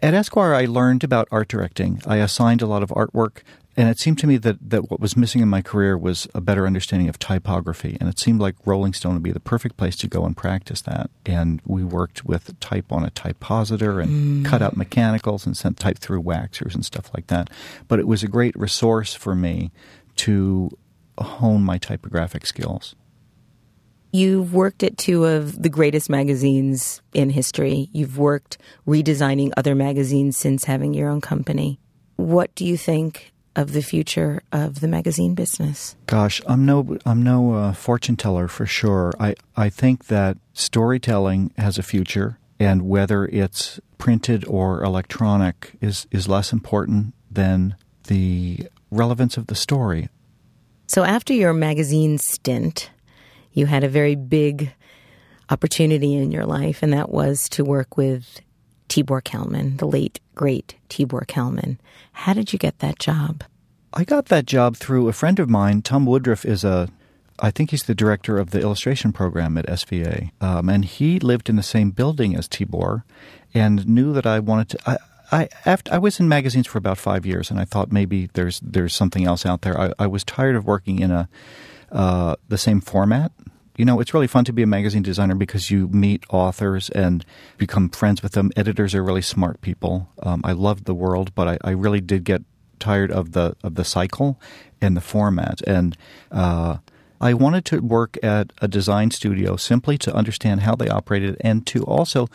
at 0.00 0.14
Esquire, 0.14 0.54
I 0.54 0.64
learned 0.64 1.04
about 1.04 1.28
art 1.30 1.48
directing. 1.48 2.00
I 2.06 2.16
assigned 2.16 2.62
a 2.62 2.66
lot 2.66 2.82
of 2.82 2.88
artwork, 2.88 3.42
and 3.76 3.90
it 3.90 4.00
seemed 4.00 4.18
to 4.20 4.26
me 4.26 4.38
that, 4.38 4.56
that 4.70 4.90
what 4.90 4.98
was 4.98 5.14
missing 5.14 5.42
in 5.42 5.48
my 5.48 5.60
career 5.60 5.96
was 5.96 6.26
a 6.34 6.40
better 6.40 6.66
understanding 6.66 7.08
of 7.10 7.18
typography. 7.18 7.98
And 8.00 8.08
it 8.08 8.18
seemed 8.18 8.40
like 8.40 8.56
Rolling 8.64 8.94
Stone 8.94 9.12
would 9.14 9.22
be 9.22 9.30
the 9.30 9.38
perfect 9.38 9.76
place 9.76 9.94
to 9.96 10.08
go 10.08 10.24
and 10.24 10.36
practice 10.36 10.80
that. 10.82 11.10
And 11.24 11.60
we 11.64 11.84
worked 11.84 12.24
with 12.24 12.58
type 12.60 12.90
on 12.90 13.04
a 13.04 13.10
typositor 13.10 14.02
and 14.02 14.44
mm. 14.44 14.48
cut 14.48 14.62
out 14.62 14.76
mechanicals 14.76 15.46
and 15.46 15.56
sent 15.56 15.78
type 15.78 15.98
through 15.98 16.22
waxers 16.22 16.74
and 16.74 16.84
stuff 16.84 17.10
like 17.14 17.28
that. 17.28 17.50
But 17.86 18.00
it 18.00 18.08
was 18.08 18.24
a 18.24 18.28
great 18.28 18.56
resource 18.56 19.14
for 19.14 19.36
me 19.36 19.70
to 20.16 20.70
hone 21.18 21.62
my 21.62 21.78
typographic 21.78 22.46
skills. 22.46 22.96
You've 24.12 24.52
worked 24.52 24.82
at 24.82 24.98
two 24.98 25.24
of 25.24 25.62
the 25.62 25.70
greatest 25.70 26.10
magazines 26.10 27.00
in 27.14 27.30
history. 27.30 27.88
You've 27.92 28.18
worked 28.18 28.58
redesigning 28.86 29.52
other 29.56 29.74
magazines 29.74 30.36
since 30.36 30.64
having 30.64 30.92
your 30.92 31.08
own 31.08 31.22
company. 31.22 31.80
What 32.16 32.54
do 32.54 32.66
you 32.66 32.76
think 32.76 33.32
of 33.56 33.72
the 33.72 33.82
future 33.82 34.42
of 34.52 34.80
the 34.80 34.88
magazine 34.88 35.34
business? 35.34 35.96
Gosh, 36.06 36.42
I'm 36.46 36.66
no 36.66 36.98
I'm 37.06 37.22
no 37.22 37.54
uh, 37.54 37.72
fortune 37.72 38.16
teller 38.16 38.48
for 38.48 38.66
sure. 38.66 39.12
I 39.18 39.34
I 39.56 39.70
think 39.70 40.06
that 40.06 40.36
storytelling 40.52 41.52
has 41.56 41.78
a 41.78 41.82
future, 41.82 42.38
and 42.60 42.82
whether 42.82 43.26
it's 43.26 43.80
printed 43.96 44.44
or 44.46 44.82
electronic 44.82 45.72
is 45.80 46.06
is 46.10 46.28
less 46.28 46.52
important 46.52 47.14
than 47.30 47.76
the 48.08 48.68
relevance 48.90 49.38
of 49.38 49.46
the 49.46 49.54
story. 49.54 50.10
So 50.86 51.04
after 51.04 51.32
your 51.32 51.54
magazine 51.54 52.18
stint, 52.18 52.90
you 53.52 53.66
had 53.66 53.84
a 53.84 53.88
very 53.88 54.14
big 54.14 54.72
opportunity 55.50 56.14
in 56.14 56.30
your 56.30 56.46
life, 56.46 56.82
and 56.82 56.92
that 56.92 57.10
was 57.10 57.48
to 57.50 57.64
work 57.64 57.96
with 57.96 58.40
Tibor 58.88 59.22
Kalman, 59.22 59.76
the 59.78 59.86
late, 59.86 60.20
great 60.34 60.76
Tibor 60.88 61.26
Kalman. 61.26 61.80
How 62.12 62.32
did 62.32 62.52
you 62.52 62.58
get 62.58 62.78
that 62.80 62.98
job? 62.98 63.44
I 63.92 64.04
got 64.04 64.26
that 64.26 64.46
job 64.46 64.76
through 64.76 65.08
a 65.08 65.12
friend 65.12 65.38
of 65.38 65.50
mine. 65.50 65.82
Tom 65.82 66.06
Woodruff 66.06 66.44
is 66.44 66.64
a, 66.64 66.88
I 67.38 67.50
think 67.50 67.70
he's 67.70 67.84
the 67.84 67.94
director 67.94 68.38
of 68.38 68.50
the 68.50 68.60
illustration 68.60 69.12
program 69.12 69.58
at 69.58 69.66
SVA. 69.66 70.30
Um, 70.40 70.68
and 70.68 70.84
he 70.84 71.18
lived 71.18 71.48
in 71.48 71.56
the 71.56 71.62
same 71.62 71.90
building 71.90 72.34
as 72.34 72.48
Tibor 72.48 73.02
and 73.52 73.86
knew 73.86 74.12
that 74.14 74.26
I 74.26 74.40
wanted 74.40 74.70
to. 74.70 74.90
I, 74.90 74.98
I, 75.30 75.48
after, 75.64 75.92
I 75.92 75.98
was 75.98 76.20
in 76.20 76.28
magazines 76.28 76.66
for 76.66 76.78
about 76.78 76.98
five 76.98 77.24
years, 77.24 77.50
and 77.50 77.58
I 77.58 77.64
thought 77.64 77.90
maybe 77.90 78.28
there's 78.34 78.60
there's 78.60 78.94
something 78.94 79.24
else 79.24 79.46
out 79.46 79.62
there. 79.62 79.78
I, 79.80 79.92
I 79.98 80.06
was 80.06 80.24
tired 80.24 80.56
of 80.56 80.66
working 80.66 80.98
in 80.98 81.10
a 81.10 81.28
uh, 81.92 82.36
the 82.48 82.58
same 82.58 82.80
format. 82.80 83.32
You 83.76 83.84
know, 83.86 84.00
it's 84.00 84.12
really 84.12 84.26
fun 84.26 84.44
to 84.44 84.52
be 84.52 84.62
a 84.62 84.66
magazine 84.66 85.02
designer 85.02 85.34
because 85.34 85.70
you 85.70 85.88
meet 85.88 86.24
authors 86.28 86.90
and 86.90 87.24
become 87.56 87.88
friends 87.88 88.22
with 88.22 88.32
them. 88.32 88.50
Editors 88.54 88.94
are 88.94 89.02
really 89.02 89.22
smart 89.22 89.60
people. 89.62 90.10
Um, 90.22 90.42
I 90.44 90.52
loved 90.52 90.84
the 90.84 90.94
world, 90.94 91.34
but 91.34 91.48
I, 91.48 91.58
I, 91.64 91.70
really 91.70 92.02
did 92.02 92.24
get 92.24 92.42
tired 92.78 93.10
of 93.10 93.32
the 93.32 93.56
of 93.62 93.76
the 93.76 93.84
cycle 93.84 94.38
and 94.80 94.94
the 94.94 95.00
format. 95.00 95.62
And 95.66 95.96
uh, 96.30 96.78
I 97.20 97.32
wanted 97.34 97.64
to 97.66 97.80
work 97.80 98.18
at 98.22 98.52
a 98.60 98.68
design 98.68 99.10
studio 99.10 99.56
simply 99.56 99.96
to 99.98 100.14
understand 100.14 100.60
how 100.62 100.74
they 100.74 100.88
operated 100.88 101.36
and 101.40 101.66
to 101.68 101.82
also 101.84 102.28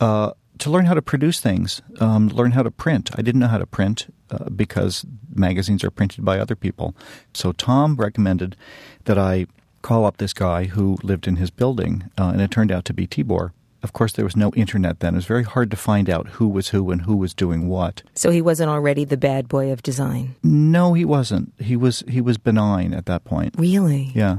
uh, 0.00 0.32
to 0.58 0.70
learn 0.70 0.86
how 0.86 0.94
to 0.94 1.02
produce 1.02 1.40
things, 1.40 1.82
um, 2.00 2.28
learn 2.28 2.52
how 2.52 2.62
to 2.62 2.70
print. 2.70 3.10
I 3.14 3.22
didn't 3.22 3.40
know 3.40 3.48
how 3.48 3.58
to 3.58 3.66
print 3.66 4.12
uh, 4.30 4.50
because 4.50 5.04
magazines 5.34 5.82
are 5.84 5.90
printed 5.90 6.24
by 6.24 6.38
other 6.38 6.54
people. 6.56 6.94
So 7.32 7.52
Tom 7.52 7.96
recommended 7.96 8.56
that 9.04 9.18
I 9.18 9.46
call 9.82 10.06
up 10.06 10.16
this 10.16 10.32
guy 10.32 10.64
who 10.64 10.96
lived 11.02 11.26
in 11.26 11.36
his 11.36 11.50
building, 11.50 12.10
uh, 12.18 12.30
and 12.32 12.40
it 12.40 12.50
turned 12.50 12.72
out 12.72 12.84
to 12.86 12.94
be 12.94 13.06
Tibor. 13.06 13.52
Of 13.82 13.92
course, 13.92 14.12
there 14.12 14.24
was 14.24 14.34
no 14.34 14.50
internet 14.52 15.00
then. 15.00 15.12
It 15.12 15.16
was 15.18 15.26
very 15.26 15.42
hard 15.42 15.70
to 15.70 15.76
find 15.76 16.08
out 16.08 16.26
who 16.28 16.48
was 16.48 16.68
who 16.68 16.90
and 16.90 17.02
who 17.02 17.16
was 17.16 17.34
doing 17.34 17.68
what. 17.68 18.02
So 18.14 18.30
he 18.30 18.40
wasn't 18.40 18.70
already 18.70 19.04
the 19.04 19.18
bad 19.18 19.46
boy 19.46 19.70
of 19.70 19.82
design. 19.82 20.36
No, 20.42 20.94
he 20.94 21.04
wasn't. 21.04 21.52
He 21.58 21.76
was 21.76 22.02
he 22.08 22.22
was 22.22 22.38
benign 22.38 22.94
at 22.94 23.04
that 23.06 23.24
point. 23.24 23.54
Really? 23.58 24.10
Yeah. 24.14 24.38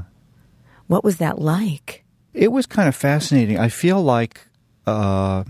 What 0.88 1.04
was 1.04 1.18
that 1.18 1.38
like? 1.38 2.04
It 2.34 2.50
was 2.50 2.66
kind 2.66 2.88
of 2.88 2.96
fascinating. 2.96 3.56
I 3.56 3.68
feel 3.68 4.02
like 4.02 4.40
uh, 4.84 5.44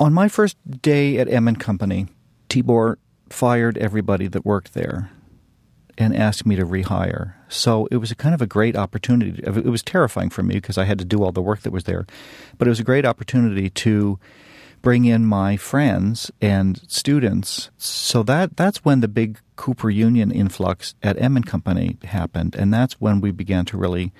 on 0.00 0.14
my 0.14 0.28
first 0.28 0.56
day 0.80 1.18
at 1.18 1.28
M 1.28 1.46
and 1.46 1.60
Company, 1.60 2.08
Tibor 2.48 2.96
fired 3.28 3.76
everybody 3.78 4.26
that 4.26 4.46
worked 4.46 4.74
there 4.74 5.10
and 5.98 6.16
asked 6.16 6.46
me 6.46 6.56
to 6.56 6.64
rehire. 6.64 7.34
So 7.48 7.86
it 7.90 7.98
was 7.98 8.10
a 8.10 8.14
kind 8.14 8.34
of 8.34 8.40
a 8.40 8.46
great 8.46 8.74
opportunity. 8.74 9.42
It 9.42 9.66
was 9.66 9.82
terrifying 9.82 10.30
for 10.30 10.42
me 10.42 10.54
because 10.54 10.78
I 10.78 10.84
had 10.84 10.98
to 10.98 11.04
do 11.04 11.22
all 11.22 11.30
the 11.30 11.42
work 11.42 11.60
that 11.60 11.72
was 11.72 11.84
there, 11.84 12.06
but 12.56 12.66
it 12.66 12.70
was 12.70 12.80
a 12.80 12.84
great 12.84 13.04
opportunity 13.04 13.68
to 13.68 14.18
bring 14.80 15.04
in 15.04 15.26
my 15.26 15.58
friends 15.58 16.30
and 16.40 16.80
students. 16.90 17.70
So 17.76 18.22
that 18.22 18.56
that's 18.56 18.78
when 18.78 19.00
the 19.00 19.08
big 19.08 19.38
Cooper 19.56 19.90
Union 19.90 20.30
influx 20.30 20.94
at 21.02 21.20
M 21.20 21.36
and 21.36 21.46
Company 21.46 21.98
happened, 22.04 22.54
and 22.54 22.72
that's 22.72 22.98
when 22.98 23.20
we 23.20 23.30
began 23.30 23.66
to 23.66 23.76
really 23.76 24.12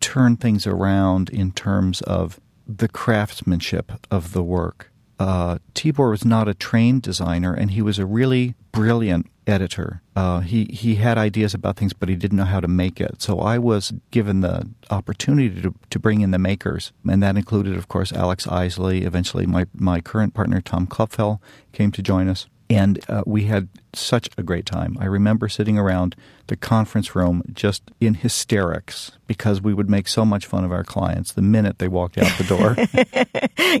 turn 0.00 0.36
things 0.36 0.66
around 0.66 1.30
in 1.30 1.52
terms 1.52 2.00
of 2.02 2.40
the 2.66 2.88
craftsmanship 2.88 3.92
of 4.10 4.32
the 4.32 4.42
work 4.42 4.91
uh, 5.22 5.58
Tibor 5.74 6.10
was 6.10 6.24
not 6.24 6.48
a 6.48 6.54
trained 6.54 7.02
designer, 7.02 7.54
and 7.54 7.70
he 7.70 7.80
was 7.80 8.00
a 8.00 8.04
really 8.04 8.56
brilliant 8.72 9.30
editor. 9.46 10.02
Uh, 10.16 10.40
he 10.40 10.64
he 10.64 10.96
had 10.96 11.16
ideas 11.16 11.54
about 11.54 11.76
things, 11.76 11.92
but 11.92 12.08
he 12.08 12.16
didn't 12.16 12.38
know 12.38 12.44
how 12.44 12.58
to 12.58 12.66
make 12.66 13.00
it. 13.00 13.22
So 13.22 13.38
I 13.38 13.58
was 13.58 13.92
given 14.10 14.40
the 14.40 14.68
opportunity 14.90 15.62
to 15.62 15.74
to 15.90 15.98
bring 16.00 16.22
in 16.22 16.32
the 16.32 16.40
makers, 16.40 16.92
and 17.08 17.22
that 17.22 17.36
included, 17.36 17.76
of 17.76 17.86
course, 17.86 18.12
Alex 18.12 18.48
Isley. 18.48 19.04
Eventually, 19.04 19.46
my 19.46 19.66
my 19.72 20.00
current 20.00 20.34
partner 20.34 20.60
Tom 20.60 20.88
Kluepfel 20.88 21.38
came 21.70 21.92
to 21.92 22.02
join 22.02 22.26
us 22.28 22.48
and 22.74 22.98
uh, 23.08 23.22
we 23.26 23.44
had 23.44 23.68
such 23.94 24.28
a 24.38 24.42
great 24.42 24.66
time. 24.66 24.96
I 25.00 25.04
remember 25.04 25.48
sitting 25.48 25.78
around 25.78 26.16
the 26.46 26.56
conference 26.56 27.14
room 27.14 27.42
just 27.52 27.90
in 28.00 28.14
hysterics 28.14 29.12
because 29.26 29.60
we 29.60 29.74
would 29.74 29.90
make 29.90 30.08
so 30.08 30.24
much 30.24 30.46
fun 30.46 30.64
of 30.64 30.72
our 30.72 30.84
clients 30.84 31.32
the 31.32 31.42
minute 31.42 31.78
they 31.78 31.88
walked 31.88 32.18
out 32.18 32.32
the 32.38 32.44
door. 32.44 32.74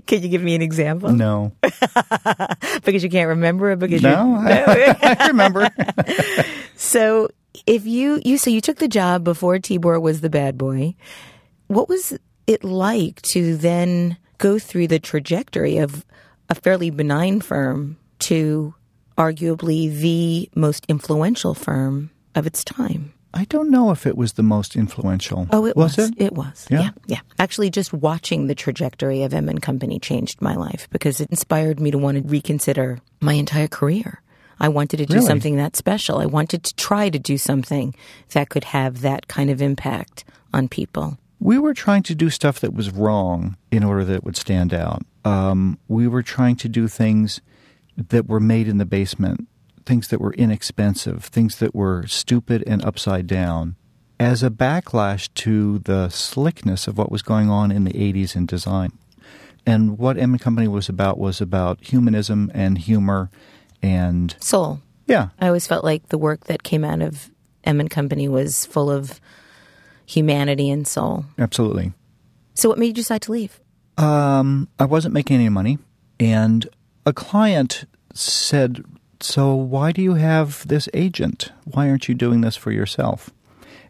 Can 0.06 0.22
you 0.22 0.28
give 0.28 0.42
me 0.42 0.54
an 0.54 0.62
example? 0.62 1.12
No. 1.12 1.52
because 2.84 3.02
you 3.02 3.10
can't 3.10 3.28
remember 3.28 3.70
it 3.70 3.78
because 3.78 4.02
no, 4.02 4.36
I, 4.38 5.16
I 5.20 5.26
remember. 5.28 5.68
so 6.76 7.28
if 7.66 7.86
you 7.86 8.20
you 8.24 8.38
so 8.38 8.50
you 8.50 8.60
took 8.60 8.78
the 8.78 8.88
job 8.88 9.24
before 9.24 9.58
Tibor 9.58 10.00
was 10.00 10.20
the 10.20 10.30
bad 10.30 10.58
boy, 10.58 10.94
what 11.68 11.88
was 11.88 12.18
it 12.46 12.64
like 12.64 13.22
to 13.22 13.56
then 13.56 14.16
go 14.38 14.58
through 14.58 14.88
the 14.88 14.98
trajectory 14.98 15.78
of 15.78 16.04
a 16.48 16.54
fairly 16.54 16.90
benign 16.90 17.40
firm 17.40 17.96
to 18.18 18.74
arguably 19.16 19.92
the 19.94 20.48
most 20.54 20.84
influential 20.88 21.54
firm 21.54 22.10
of 22.34 22.46
its 22.46 22.64
time? 22.64 23.14
I 23.34 23.44
don't 23.44 23.70
know 23.70 23.90
if 23.92 24.06
it 24.06 24.16
was 24.16 24.34
the 24.34 24.42
most 24.42 24.76
influential. 24.76 25.46
Oh, 25.50 25.64
it 25.64 25.74
was. 25.74 25.96
was. 25.96 26.10
It? 26.10 26.14
It 26.18 26.32
was. 26.34 26.66
Yeah? 26.70 26.80
yeah, 26.82 26.90
yeah. 27.06 27.20
Actually, 27.38 27.70
just 27.70 27.92
watching 27.92 28.46
the 28.46 28.54
trajectory 28.54 29.22
of 29.22 29.32
M 29.32 29.48
and 29.48 29.62
Company 29.62 29.98
changed 29.98 30.42
my 30.42 30.54
life 30.54 30.86
because 30.90 31.18
it 31.20 31.30
inspired 31.30 31.80
me 31.80 31.90
to 31.90 31.98
want 31.98 32.18
to 32.18 32.22
reconsider 32.28 32.98
my 33.20 33.32
entire 33.32 33.68
career. 33.68 34.20
I 34.60 34.68
wanted 34.68 34.98
to 34.98 35.06
do 35.06 35.14
Really? 35.14 35.26
something 35.26 35.56
that 35.56 35.76
special. 35.76 36.18
I 36.18 36.26
wanted 36.26 36.62
to 36.64 36.74
try 36.76 37.08
to 37.08 37.18
do 37.18 37.38
something 37.38 37.94
that 38.32 38.50
could 38.50 38.64
have 38.64 39.00
that 39.00 39.28
kind 39.28 39.48
of 39.48 39.62
impact 39.62 40.24
on 40.52 40.68
people. 40.68 41.16
We 41.40 41.58
were 41.58 41.74
trying 41.74 42.02
to 42.04 42.14
do 42.14 42.28
stuff 42.30 42.60
that 42.60 42.74
was 42.74 42.90
wrong 42.90 43.56
in 43.72 43.82
order 43.82 44.04
that 44.04 44.14
it 44.16 44.24
would 44.24 44.36
stand 44.36 44.72
out. 44.74 45.02
Um, 45.24 45.78
we 45.88 46.06
were 46.06 46.22
trying 46.22 46.56
to 46.56 46.68
do 46.68 46.86
things 46.86 47.40
that 47.96 48.28
were 48.28 48.40
made 48.40 48.68
in 48.68 48.78
the 48.78 48.84
basement, 48.84 49.48
things 49.84 50.08
that 50.08 50.20
were 50.20 50.32
inexpensive, 50.34 51.24
things 51.24 51.58
that 51.58 51.74
were 51.74 52.06
stupid 52.06 52.62
and 52.66 52.84
upside 52.84 53.26
down, 53.26 53.76
as 54.18 54.42
a 54.42 54.50
backlash 54.50 55.28
to 55.34 55.80
the 55.80 56.08
slickness 56.08 56.86
of 56.86 56.96
what 56.96 57.10
was 57.10 57.22
going 57.22 57.50
on 57.50 57.72
in 57.72 57.84
the 57.84 57.92
80s 57.92 58.36
in 58.36 58.46
design. 58.46 58.92
And 59.66 59.98
what 59.98 60.18
M 60.18 60.32
and 60.32 60.40
Company 60.40 60.68
was 60.68 60.88
about 60.88 61.18
was 61.18 61.40
about 61.40 61.82
humanism 61.82 62.50
and 62.54 62.78
humor 62.78 63.30
and 63.80 64.34
Soul. 64.40 64.80
yeah, 65.06 65.28
I 65.40 65.46
always 65.46 65.66
felt 65.66 65.84
like 65.84 66.08
the 66.08 66.18
work 66.18 66.44
that 66.44 66.62
came 66.62 66.84
out 66.84 67.00
of 67.00 67.30
M 67.64 67.80
and 67.80 67.90
Company 67.90 68.28
was 68.28 68.66
full 68.66 68.90
of 68.90 69.20
humanity 70.06 70.68
and 70.70 70.86
soul. 70.86 71.24
absolutely. 71.38 71.92
So, 72.54 72.68
what 72.68 72.78
made 72.78 72.88
you 72.88 72.92
decide 72.92 73.22
to 73.22 73.32
leave? 73.32 73.60
Um, 73.98 74.68
I 74.78 74.84
wasn't 74.84 75.14
making 75.14 75.36
any 75.36 75.48
money, 75.48 75.78
and 76.18 76.66
a 77.06 77.12
client 77.12 77.84
said, 78.14 78.82
"So 79.20 79.54
why 79.54 79.92
do 79.92 80.02
you 80.02 80.14
have 80.14 80.66
this 80.68 80.88
agent? 80.94 81.50
Why 81.64 81.88
aren't 81.88 82.08
you 82.08 82.14
doing 82.14 82.40
this 82.42 82.56
for 82.56 82.70
yourself?" 82.72 83.30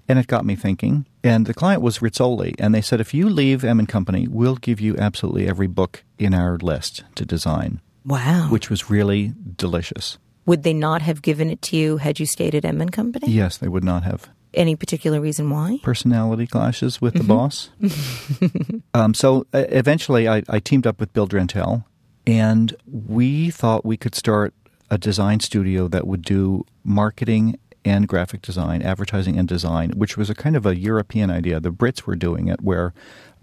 And 0.08 0.18
it 0.18 0.26
got 0.26 0.44
me 0.44 0.56
thinking. 0.56 1.06
And 1.24 1.46
the 1.46 1.54
client 1.54 1.80
was 1.82 2.00
Rizzoli, 2.00 2.54
and 2.58 2.74
they 2.74 2.80
said, 2.82 3.00
"If 3.00 3.14
you 3.14 3.28
leave 3.30 3.64
M 3.64 3.78
and 3.78 3.88
Company, 3.88 4.26
we'll 4.28 4.56
give 4.56 4.80
you 4.80 4.96
absolutely 4.98 5.46
every 5.48 5.68
book 5.68 6.04
in 6.18 6.34
our 6.34 6.58
list 6.58 7.04
to 7.14 7.24
design," 7.24 7.80
Wow. 8.04 8.48
which 8.50 8.68
was 8.70 8.90
really 8.90 9.32
delicious. 9.56 10.18
Would 10.44 10.64
they 10.64 10.72
not 10.74 11.02
have 11.02 11.22
given 11.22 11.50
it 11.50 11.62
to 11.62 11.76
you 11.76 11.98
had 11.98 12.18
you 12.18 12.26
stayed 12.26 12.54
at 12.56 12.64
M 12.64 12.80
and 12.80 12.90
Company? 12.90 13.30
Yes, 13.30 13.56
they 13.58 13.68
would 13.68 13.84
not 13.84 14.02
have 14.02 14.28
Any 14.54 14.74
particular 14.74 15.20
reason 15.20 15.48
why? 15.50 15.78
personality 15.84 16.46
clashes 16.48 17.00
with 17.00 17.14
the 17.14 17.22
boss. 17.22 17.70
um, 18.94 19.14
so 19.14 19.46
uh, 19.54 19.64
eventually, 19.68 20.28
I, 20.28 20.42
I 20.48 20.58
teamed 20.58 20.86
up 20.86 20.98
with 21.00 21.12
Bill 21.12 21.28
Drenttel, 21.28 21.84
and 22.26 22.74
we 22.86 23.50
thought 23.50 23.84
we 23.84 23.96
could 23.96 24.14
start 24.14 24.54
a 24.90 24.98
design 24.98 25.40
studio 25.40 25.88
that 25.88 26.06
would 26.06 26.22
do 26.22 26.64
marketing 26.84 27.58
and 27.84 28.06
graphic 28.06 28.42
design, 28.42 28.82
advertising 28.82 29.38
and 29.38 29.48
design, 29.48 29.90
which 29.90 30.16
was 30.16 30.30
a 30.30 30.34
kind 30.34 30.54
of 30.54 30.66
a 30.66 30.76
European 30.76 31.30
idea. 31.30 31.58
The 31.58 31.72
Brits 31.72 32.02
were 32.02 32.14
doing 32.14 32.48
it, 32.48 32.60
where 32.60 32.94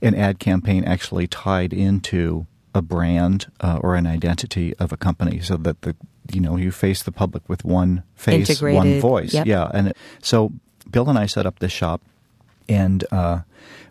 an 0.01 0.15
ad 0.15 0.39
campaign 0.39 0.83
actually 0.86 1.27
tied 1.27 1.74
into 1.74 2.48
a 2.74 2.81
brand 2.81 3.51
uh, 3.59 3.79
or 3.81 3.95
an 3.95 4.07
identity 4.07 4.75
of 4.75 4.91
a 4.91 4.98
company, 4.98 5.39
so 5.41 5.57
that 5.57 5.81
the 5.81 5.95
you 6.31 6.39
know 6.39 6.55
you 6.55 6.71
face 6.71 7.03
the 7.03 7.12
public 7.12 7.48
with 7.50 7.65
one 7.65 8.03
face, 8.15 8.62
one 8.62 9.00
voice. 9.00 9.33
yep. 9.33 9.45
Yeah, 9.45 9.69
and 9.74 9.89
it, 9.89 9.98
so 10.21 10.53
Bill 10.89 11.09
and 11.09 11.17
I 11.17 11.25
set 11.25 11.45
up 11.45 11.59
this 11.59 11.71
shop 11.71 12.01
and 12.69 13.03
uh, 13.12 13.39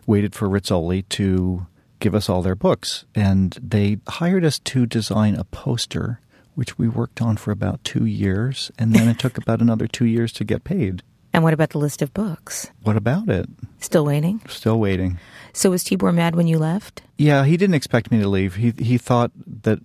waited 0.07 0.33
for 0.33 0.47
Rizzoli 0.47 1.07
to 1.09 1.67
give 1.99 2.15
us 2.15 2.29
all 2.29 2.41
their 2.41 2.55
books. 2.55 3.05
And 3.15 3.57
they 3.61 3.99
hired 4.07 4.45
us 4.45 4.59
to 4.59 4.85
design 4.85 5.35
a 5.35 5.43
poster, 5.43 6.19
which 6.55 6.77
we 6.77 6.87
worked 6.87 7.21
on 7.21 7.37
for 7.37 7.51
about 7.51 7.83
two 7.83 8.05
years. 8.05 8.71
And 8.77 8.93
then 8.93 9.07
it 9.07 9.19
took 9.19 9.37
about 9.41 9.61
another 9.61 9.87
two 9.87 10.05
years 10.05 10.31
to 10.33 10.43
get 10.43 10.63
paid. 10.63 11.03
And 11.31 11.43
what 11.43 11.53
about 11.53 11.69
the 11.69 11.77
list 11.77 12.01
of 12.01 12.13
books? 12.13 12.71
What 12.81 12.97
about 12.97 13.29
it? 13.29 13.47
Still 13.79 14.05
waiting? 14.05 14.41
Still 14.47 14.79
waiting. 14.79 15.19
So 15.53 15.69
was 15.69 15.83
Tibor 15.83 16.13
mad 16.13 16.35
when 16.35 16.47
you 16.47 16.57
left? 16.57 17.03
Yeah, 17.17 17.45
he 17.45 17.55
didn't 17.55 17.75
expect 17.75 18.11
me 18.11 18.19
to 18.19 18.27
leave. 18.27 18.55
He 18.55 18.73
he 18.79 18.97
thought 18.97 19.31
that 19.63 19.79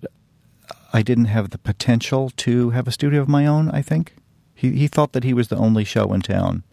I 0.91 1.03
didn't 1.03 1.25
have 1.25 1.51
the 1.51 1.59
potential 1.59 2.31
to 2.37 2.71
have 2.71 2.87
a 2.87 2.91
studio 2.91 3.21
of 3.21 3.27
my 3.27 3.45
own. 3.45 3.69
I 3.69 3.83
think 3.83 4.15
he 4.55 4.71
he 4.71 4.87
thought 4.87 5.11
that 5.13 5.23
he 5.23 5.35
was 5.35 5.49
the 5.49 5.55
only 5.55 5.83
show 5.83 6.13
in 6.13 6.21
town, 6.21 6.63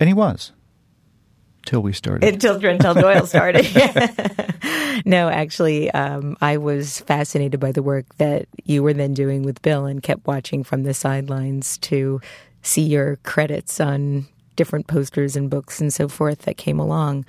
and 0.00 0.08
he 0.08 0.14
was 0.14 0.52
till 1.64 1.82
we 1.82 1.92
started. 1.92 2.32
Until 2.32 2.60
Drenttel 2.60 3.00
Doyle 3.00 3.26
started. 3.26 3.66
no, 5.06 5.28
actually, 5.28 5.90
um, 5.90 6.36
I 6.40 6.56
was 6.56 7.00
fascinated 7.00 7.60
by 7.60 7.72
the 7.72 7.82
work 7.82 8.06
that 8.16 8.46
you 8.64 8.82
were 8.82 8.94
then 8.94 9.14
doing 9.14 9.42
with 9.42 9.62
Bill 9.62 9.86
and 9.86 10.02
kept 10.02 10.26
watching 10.26 10.64
from 10.64 10.82
the 10.82 10.94
sidelines 10.94 11.78
to 11.78 12.20
see 12.62 12.82
your 12.82 13.16
credits 13.16 13.80
on 13.80 14.26
different 14.56 14.86
posters 14.86 15.36
and 15.36 15.50
books 15.50 15.80
and 15.80 15.92
so 15.92 16.08
forth 16.08 16.40
that 16.40 16.56
came 16.56 16.78
along. 16.78 17.24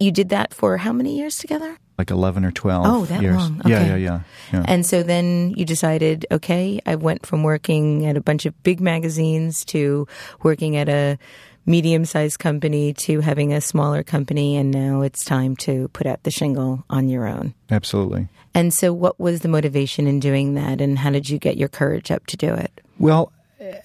You 0.00 0.10
did 0.10 0.30
that 0.30 0.52
for 0.52 0.78
how 0.78 0.92
many 0.92 1.16
years 1.16 1.38
together? 1.38 1.78
like 1.98 2.10
eleven 2.10 2.44
or 2.44 2.50
twelve. 2.50 2.84
Oh, 2.86 3.04
that 3.06 3.22
years. 3.22 3.36
long. 3.36 3.62
Yeah, 3.64 3.86
yeah, 3.86 3.96
yeah, 3.96 4.20
yeah. 4.52 4.64
And 4.66 4.84
so 4.84 5.02
then 5.04 5.54
you 5.56 5.64
decided, 5.64 6.26
okay, 6.32 6.80
I 6.84 6.96
went 6.96 7.26
from 7.26 7.44
working 7.44 8.06
at 8.06 8.16
a 8.16 8.20
bunch 8.20 8.44
of 8.44 8.60
big 8.64 8.80
magazines 8.80 9.64
to 9.66 10.08
working 10.42 10.76
at 10.76 10.88
a 10.88 11.18
medium 11.66 12.04
sized 12.04 12.38
company 12.38 12.92
to 12.94 13.20
having 13.20 13.52
a 13.52 13.60
smaller 13.60 14.02
company. 14.02 14.56
And 14.56 14.70
now 14.70 15.02
it's 15.02 15.24
time 15.24 15.56
to 15.56 15.88
put 15.88 16.06
out 16.06 16.22
the 16.22 16.30
shingle 16.30 16.84
on 16.90 17.08
your 17.08 17.26
own. 17.26 17.54
Absolutely. 17.70 18.28
And 18.54 18.72
so, 18.72 18.92
what 18.92 19.18
was 19.18 19.40
the 19.40 19.48
motivation 19.48 20.06
in 20.06 20.20
doing 20.20 20.54
that? 20.54 20.80
And 20.80 20.98
how 20.98 21.10
did 21.10 21.28
you 21.28 21.38
get 21.38 21.56
your 21.56 21.68
courage 21.68 22.10
up 22.10 22.26
to 22.26 22.36
do 22.36 22.52
it? 22.52 22.80
Well, 22.98 23.32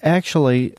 actually, 0.02 0.74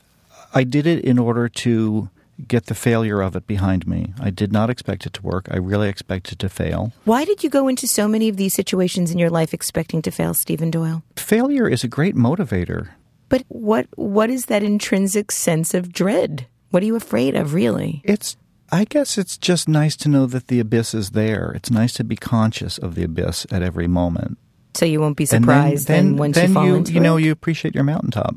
I 0.53 0.63
did 0.63 0.85
it 0.85 1.03
in 1.03 1.17
order 1.17 1.49
to 1.49 2.09
get 2.47 2.67
the 2.67 2.75
failure 2.75 3.21
of 3.21 3.35
it 3.35 3.45
behind 3.47 3.85
me. 3.85 4.13
I 4.19 4.29
did 4.29 4.53
not 4.53 4.69
expect 4.69 5.05
it 5.05 5.13
to 5.13 5.21
work. 5.21 5.47
I 5.51 5.57
really 5.57 5.89
expected 5.89 6.39
to 6.39 6.49
fail. 6.49 6.93
Why 7.03 7.25
did 7.25 7.43
you 7.43 7.49
go 7.49 7.67
into 7.67 7.87
so 7.87 8.07
many 8.07 8.29
of 8.29 8.37
these 8.37 8.53
situations 8.53 9.11
in 9.11 9.19
your 9.19 9.29
life 9.29 9.53
expecting 9.53 10.01
to 10.03 10.11
fail, 10.11 10.33
Stephen 10.33 10.71
Doyle? 10.71 11.03
Failure 11.15 11.67
is 11.67 11.83
a 11.83 11.87
great 11.87 12.15
motivator. 12.15 12.89
But 13.27 13.43
what 13.49 13.87
what 13.95 14.29
is 14.29 14.45
that 14.45 14.63
intrinsic 14.63 15.31
sense 15.31 15.73
of 15.73 15.91
dread? 15.91 16.47
What 16.71 16.83
are 16.83 16.85
you 16.85 16.95
afraid 16.95 17.35
of, 17.35 17.53
really? 17.53 18.01
It's 18.03 18.35
I 18.71 18.85
guess 18.85 19.17
it's 19.17 19.37
just 19.37 19.67
nice 19.67 19.95
to 19.97 20.09
know 20.09 20.27
that 20.27 20.47
the 20.47 20.59
abyss 20.59 20.93
is 20.93 21.11
there. 21.11 21.51
It's 21.55 21.71
nice 21.71 21.93
to 21.93 22.03
be 22.03 22.15
conscious 22.15 22.77
of 22.77 22.93
the 22.95 23.03
abyss 23.03 23.47
at 23.51 23.63
every 23.63 23.87
moment. 23.87 24.37
So 24.75 24.85
you 24.85 24.99
won't 25.01 25.17
be 25.17 25.23
And 25.23 25.29
then- 25.29 25.41
surprised 25.41 25.87
then, 25.87 26.05
then, 26.09 26.17
once 26.17 26.35
then 26.35 26.49
you 26.49 26.53
fall 26.53 26.65
you, 26.67 26.75
into 26.75 26.93
you 26.93 26.99
know 26.99 27.17
it? 27.17 27.23
you 27.23 27.31
appreciate 27.31 27.73
your 27.73 27.83
mountaintop. 27.83 28.35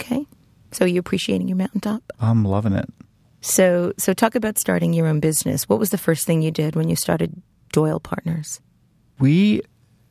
Okay. 0.00 0.26
So 0.72 0.84
you're 0.84 0.98
appreciating 1.00 1.46
your 1.48 1.56
mountaintop? 1.56 2.02
I'm 2.20 2.44
loving 2.44 2.72
it. 2.72 2.92
So 3.40 3.92
so 3.96 4.12
talk 4.12 4.34
about 4.34 4.58
starting 4.58 4.92
your 4.92 5.06
own 5.06 5.20
business. 5.20 5.68
What 5.68 5.78
was 5.78 5.90
the 5.90 5.98
first 5.98 6.26
thing 6.26 6.42
you 6.42 6.50
did 6.50 6.74
when 6.74 6.88
you 6.88 6.96
started 6.96 7.40
Doyle 7.72 8.00
Partners? 8.00 8.60
We 9.20 9.62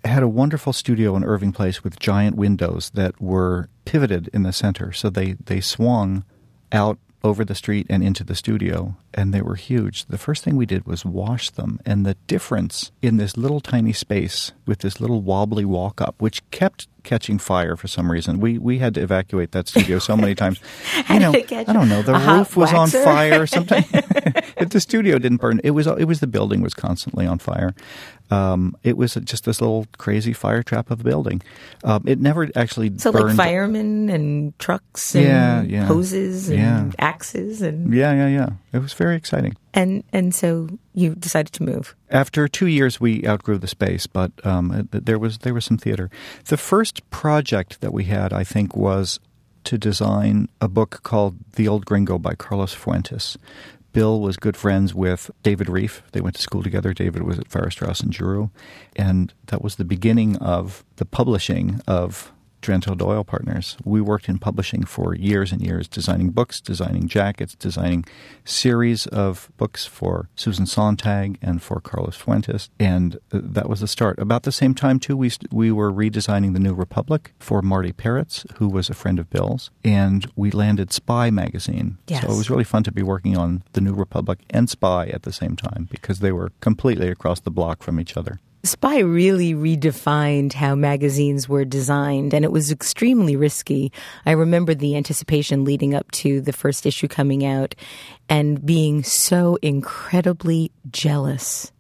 had 0.06 0.24
a 0.24 0.28
wonderful 0.30 0.72
studio 0.72 1.16
in 1.18 1.26
Irving 1.26 1.52
Place 1.52 1.84
with 1.84 2.00
giant 2.00 2.38
windows 2.38 2.90
that 2.94 3.20
were 3.22 3.68
pivoted 3.84 4.30
in 4.34 4.44
the 4.44 4.54
center, 4.54 4.94
so 4.94 5.10
they 5.10 5.34
they 5.34 5.60
swung 5.60 6.24
out 6.72 6.98
over 7.24 7.44
the 7.44 7.56
street 7.56 7.88
and 7.90 8.04
into 8.04 8.24
the 8.24 8.36
studio, 8.36 8.96
and 9.18 9.34
they 9.34 9.42
were 9.42 9.56
huge. 9.56 10.06
The 10.06 10.18
first 10.18 10.44
thing 10.44 10.56
we 10.56 10.66
did 10.68 10.86
was 10.86 11.04
wash 11.04 11.50
them, 11.50 11.80
and 11.86 12.06
the 12.06 12.16
difference 12.28 12.92
in 13.02 13.18
this 13.18 13.36
little 13.36 13.60
tiny 13.60 13.92
space 13.92 14.52
with 14.66 14.80
this 14.80 15.02
little 15.02 15.22
wobbly 15.22 15.66
walk 15.66 16.00
up, 16.00 16.22
which 16.22 16.50
kept 16.52 16.88
catching 17.04 17.40
fire 17.40 17.76
for 17.78 17.88
some 17.88 18.12
reason. 18.12 18.40
We 18.40 18.58
we 18.58 18.78
had 18.80 18.94
to 18.96 19.02
evacuate 19.02 19.52
that 19.54 19.68
studio 19.68 19.98
so 20.00 20.16
many 20.16 20.36
times. 20.44 20.60
You 21.10 21.20
know, 21.20 21.32
did 21.32 21.42
it 21.44 21.48
catch 21.48 21.68
I 21.68 21.74
don't 21.74 21.90
know. 21.90 22.02
The 22.04 22.14
roof 22.14 22.56
was 22.56 22.72
on 22.74 22.90
fire. 22.90 23.48
Sometimes 23.58 23.86
if 24.58 24.70
the 24.70 24.80
studio 24.80 25.18
didn't 25.18 25.38
burn, 25.42 25.60
it 25.64 25.72
was 25.72 25.88
it 25.88 26.06
was 26.06 26.20
the 26.20 26.28
building 26.28 26.62
was 26.62 26.74
constantly 26.74 27.26
on 27.26 27.40
fire. 27.40 27.74
Um, 28.30 28.76
it 28.84 28.98
was 28.98 29.14
just 29.24 29.46
this 29.46 29.62
little 29.62 29.88
crazy 29.98 30.34
fire 30.34 30.62
trap 30.62 30.92
of 30.92 31.00
a 31.00 31.04
building. 31.04 31.42
Um, 31.86 32.04
it 32.06 32.20
never 32.20 32.50
actually 32.58 32.92
So 32.98 33.14
burned. 33.14 33.28
like 33.28 33.38
firemen 33.38 34.10
and 34.10 34.58
trucks 34.60 35.16
and 35.16 35.26
Yeah, 35.26 35.62
yeah. 35.62 35.86
hoses 35.86 36.50
and 36.50 36.60
Yeah. 36.60 36.92
axes 37.00 37.62
and 37.62 37.94
Yeah, 37.94 38.12
yeah, 38.14 38.28
yeah. 38.28 38.50
It 38.78 38.82
was 38.84 38.94
very 38.94 39.16
exciting. 39.16 39.56
and 39.74 40.04
and 40.14 40.36
so 40.36 40.70
you 40.94 41.16
decided 41.16 41.52
to 41.54 41.64
move. 41.64 41.96
After 42.12 42.48
two 42.48 42.68
years, 42.68 43.02
we 43.02 43.26
outgrew 43.28 43.58
the 43.58 43.68
space, 43.68 44.06
but 44.06 44.32
um, 44.46 44.88
there 44.92 45.18
was 45.18 45.40
there 45.40 45.56
was 45.56 45.66
some 45.66 45.80
theater. 45.80 46.10
The 46.46 46.58
first 46.58 47.10
project 47.10 47.82
that 47.82 47.92
we 47.92 48.04
had, 48.04 48.34
I 48.34 48.44
think, 48.44 48.76
was 48.76 49.20
to 49.64 49.78
design 49.80 50.48
a 50.62 50.68
book 50.68 51.02
called 51.02 51.38
The 51.54 51.68
Old 51.68 51.86
Gringo 51.86 52.20
by 52.20 52.36
Carlos 52.36 52.74
Fuentes. 52.74 53.38
Bill 53.94 54.22
was 54.22 54.38
good 54.38 54.56
friends 54.56 54.94
with 54.94 55.32
David 55.42 55.68
Rieff. 55.68 56.04
They 56.12 56.22
went 56.22 56.36
to 56.36 56.42
school 56.42 56.62
together. 56.62 56.94
David 56.94 57.24
was 57.24 57.40
at 57.40 57.48
Farrar 57.48 57.72
Straus 57.72 58.00
and 58.00 58.14
Giroux, 58.14 58.52
and 58.96 59.34
that 59.48 59.64
was 59.64 59.76
the 59.76 59.86
beginning 59.86 60.38
of 60.38 60.86
the 60.98 61.06
publishing 61.06 61.82
of 61.88 62.32
Drenttel 62.68 62.98
Doyle 62.98 63.24
Partners. 63.24 63.78
We 63.86 64.02
worked 64.02 64.28
in 64.28 64.40
publishing 64.40 64.84
for 64.84 65.16
years 65.16 65.54
and 65.54 65.62
years, 65.62 65.88
designing 65.88 66.32
books, 66.32 66.60
designing 66.60 67.08
jackets, 67.08 67.56
designing 67.56 68.04
series 68.44 69.08
of 69.08 69.50
books 69.56 69.86
for 69.86 70.28
Susan 70.36 70.66
Sontag 70.66 71.38
and 71.42 71.64
for 71.64 71.80
Carlos 71.80 72.18
Fuentes, 72.18 72.70
and 72.78 73.16
uh, 73.32 73.40
that 73.42 73.70
was 73.70 73.80
the 73.80 73.88
start. 73.88 74.20
About 74.20 74.44
the 74.44 74.52
same 74.52 74.76
time, 74.76 75.00
too, 75.00 75.16
we 75.16 75.32
we 75.50 75.72
were 75.72 75.94
redesigning 75.94 76.52
the 76.52 76.60
New 76.60 76.74
Republic 76.74 77.32
for 77.40 77.62
Marty 77.62 77.94
Peretz, 77.94 78.46
who 78.58 78.68
was 78.68 78.90
a 78.90 78.94
friend 78.94 79.18
of 79.18 79.30
Bill's, 79.30 79.72
and 79.86 80.30
we 80.36 80.52
landed 80.52 80.92
Spy 80.92 81.32
magazine. 81.32 81.98
Yes. 82.08 82.24
So 82.24 82.34
it 82.34 82.38
was 82.38 82.50
really 82.50 82.66
fun 82.66 82.84
to 82.84 82.92
be 82.92 83.02
working 83.02 83.38
on 83.38 83.64
the 83.72 83.82
New 83.82 83.94
Republic 83.94 84.40
and 84.50 84.70
Spy 84.70 85.08
at 85.08 85.24
the 85.24 85.32
same 85.32 85.56
time 85.56 85.88
because 85.90 86.20
they 86.20 86.34
were 86.34 86.52
completely 86.60 87.08
across 87.08 87.40
the 87.40 87.52
block 87.52 87.82
from 87.82 87.98
each 87.98 88.18
other. 88.18 88.42
Spy 88.64 89.00
really 89.00 89.54
redefined 89.54 90.54
how 90.54 90.76
magazines 90.76 91.48
were 91.48 91.64
designed, 91.64 92.34
and 92.34 92.44
it 92.44 92.52
was 92.52 92.72
extremely 92.72 93.36
risky. 93.36 93.92
I 94.26 94.32
remember 94.32 94.74
the 94.74 94.98
anticipation 94.98 95.64
leading 95.64 95.94
up 95.94 96.10
to 96.12 96.42
the 96.42 96.52
first 96.52 96.86
issue 96.86 97.08
coming 97.08 97.46
out 97.46 97.76
and 98.28 98.66
being 98.66 99.04
so 99.04 99.58
incredibly 99.62 100.72
jealous 100.90 101.72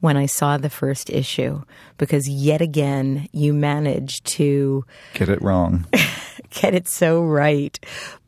when 0.00 0.16
I 0.16 0.26
saw 0.26 0.58
the 0.58 0.70
first 0.70 1.08
issue 1.10 1.62
because 1.96 2.28
yet 2.28 2.60
again 2.60 3.28
you 3.32 3.54
managed 3.54 4.26
to 4.26 4.84
Get 5.14 5.28
it 5.28 5.40
wrong. 5.40 5.86
get 6.50 6.74
it 6.74 6.88
so 6.88 7.22
right 7.22 7.78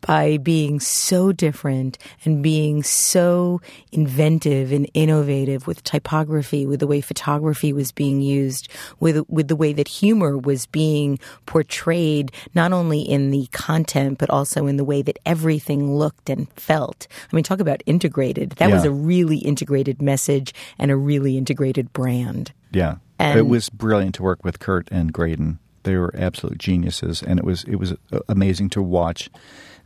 by 0.00 0.38
being 0.38 0.78
so 0.80 1.32
different 1.32 1.98
and 2.24 2.42
being 2.42 2.82
so 2.82 3.60
inventive 3.92 4.72
and 4.72 4.88
innovative 4.94 5.66
with 5.66 5.82
typography, 5.82 6.66
with 6.66 6.80
the 6.80 6.86
way 6.86 7.00
photography 7.00 7.72
was 7.72 7.92
being 7.92 8.20
used, 8.20 8.68
with 9.00 9.28
with 9.28 9.48
the 9.48 9.56
way 9.56 9.72
that 9.72 9.88
humor 9.88 10.38
was 10.38 10.66
being 10.66 11.18
portrayed, 11.46 12.32
not 12.54 12.72
only 12.72 13.00
in 13.00 13.30
the 13.30 13.46
content 13.52 14.18
but 14.18 14.30
also 14.30 14.66
in 14.66 14.76
the 14.76 14.84
way 14.84 15.02
that 15.02 15.18
everything 15.26 15.94
looked 15.96 16.30
and 16.30 16.50
felt. 16.52 17.06
I 17.30 17.36
mean, 17.36 17.44
talk 17.44 17.60
about 17.60 17.82
integrated. 17.86 18.50
That 18.52 18.70
was 18.70 18.84
a 18.84 18.90
really 18.90 19.38
integrated 19.38 20.00
message 20.00 20.54
and 20.78 20.90
a 20.90 20.96
really 20.96 21.36
integrated 21.36 21.92
brand. 21.92 22.52
Yeah, 22.72 22.96
And- 23.18 23.38
it 23.38 23.46
was 23.46 23.68
brilliant 23.68 24.14
to 24.16 24.22
work 24.22 24.44
with 24.44 24.58
Kurt 24.58 24.88
and 24.90 25.12
Graydon. 25.12 25.58
They 25.84 25.96
were 25.96 26.14
absolute 26.16 26.58
geniuses, 26.58 27.22
and 27.22 27.38
it 27.38 27.44
was 27.44 27.64
it 27.64 27.76
was 27.76 27.94
amazing 28.28 28.70
to 28.70 28.82
watch 28.82 29.30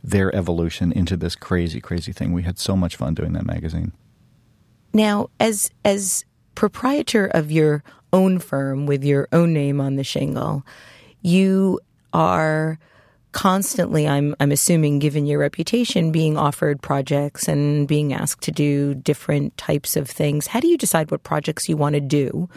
their 0.03 0.35
evolution 0.35 0.91
into 0.91 1.15
this 1.15 1.35
crazy, 1.35 1.79
crazy 1.79 2.11
thing. 2.11 2.33
We 2.33 2.43
had 2.43 2.59
so 2.59 2.75
much 2.75 2.95
fun 2.95 3.13
doing 3.13 3.33
that 3.33 3.45
magazine. 3.45 3.93
Now, 4.93 5.29
as 5.39 5.71
as 5.85 6.25
proprietor 6.55 7.27
of 7.27 7.51
your 7.51 7.83
own 8.11 8.39
firm 8.39 8.85
with 8.85 9.03
your 9.03 9.27
own 9.31 9.53
name 9.53 9.81
on 9.81 9.95
the 9.95 10.03
shingle, 10.03 10.65
you 11.21 11.79
are 12.13 12.77
constantly 13.31 14.07
I'm 14.07 14.35
I'm 14.39 14.51
assuming 14.51 14.99
given 14.99 15.25
your 15.25 15.39
reputation 15.39 16.11
being 16.11 16.37
offered 16.37 16.81
projects 16.81 17.47
and 17.47 17.87
being 17.87 18.13
asked 18.13 18.43
to 18.43 18.51
do 18.51 18.93
different 18.93 19.57
types 19.57 19.95
of 19.95 20.09
things. 20.09 20.47
How 20.47 20.59
do 20.59 20.67
you 20.67 20.77
decide 20.77 21.11
what 21.11 21.23
projects 21.23 21.67
you 21.67 21.75
want 21.75 21.95
to 21.95 22.01
do? 22.01 22.47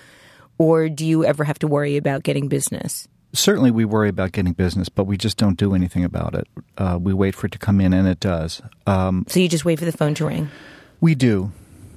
Or 0.59 0.89
do 0.89 1.05
you 1.05 1.25
ever 1.25 1.45
have 1.45 1.59
to 1.61 1.67
worry 1.67 1.97
about 1.97 2.23
getting 2.23 2.49
business? 2.49 3.09
Certainly, 3.37 3.71
we 3.71 3.85
worry 3.85 4.09
about 4.09 4.33
getting 4.33 4.53
business, 4.53 4.89
but 4.89 5.05
we 5.05 5.17
just 5.17 5.37
don't 5.37 5.57
do 5.59 5.75
anything 5.75 6.05
about 6.05 6.35
it. 6.35 6.49
Uh, 6.77 6.99
we 7.01 7.13
wait 7.13 7.35
for 7.35 7.47
it 7.47 7.53
to 7.53 7.59
come 7.59 7.81
in, 7.81 7.93
and 7.93 8.09
it 8.09 8.21
does. 8.21 8.63
Um, 8.87 9.25
So 9.29 9.41
you 9.41 9.49
just 9.49 9.65
wait 9.65 9.79
for 9.79 9.85
the 9.85 9.93
phone 9.93 10.15
to 10.15 10.27
ring. 10.27 10.49
We 11.01 11.15
do, 11.15 11.53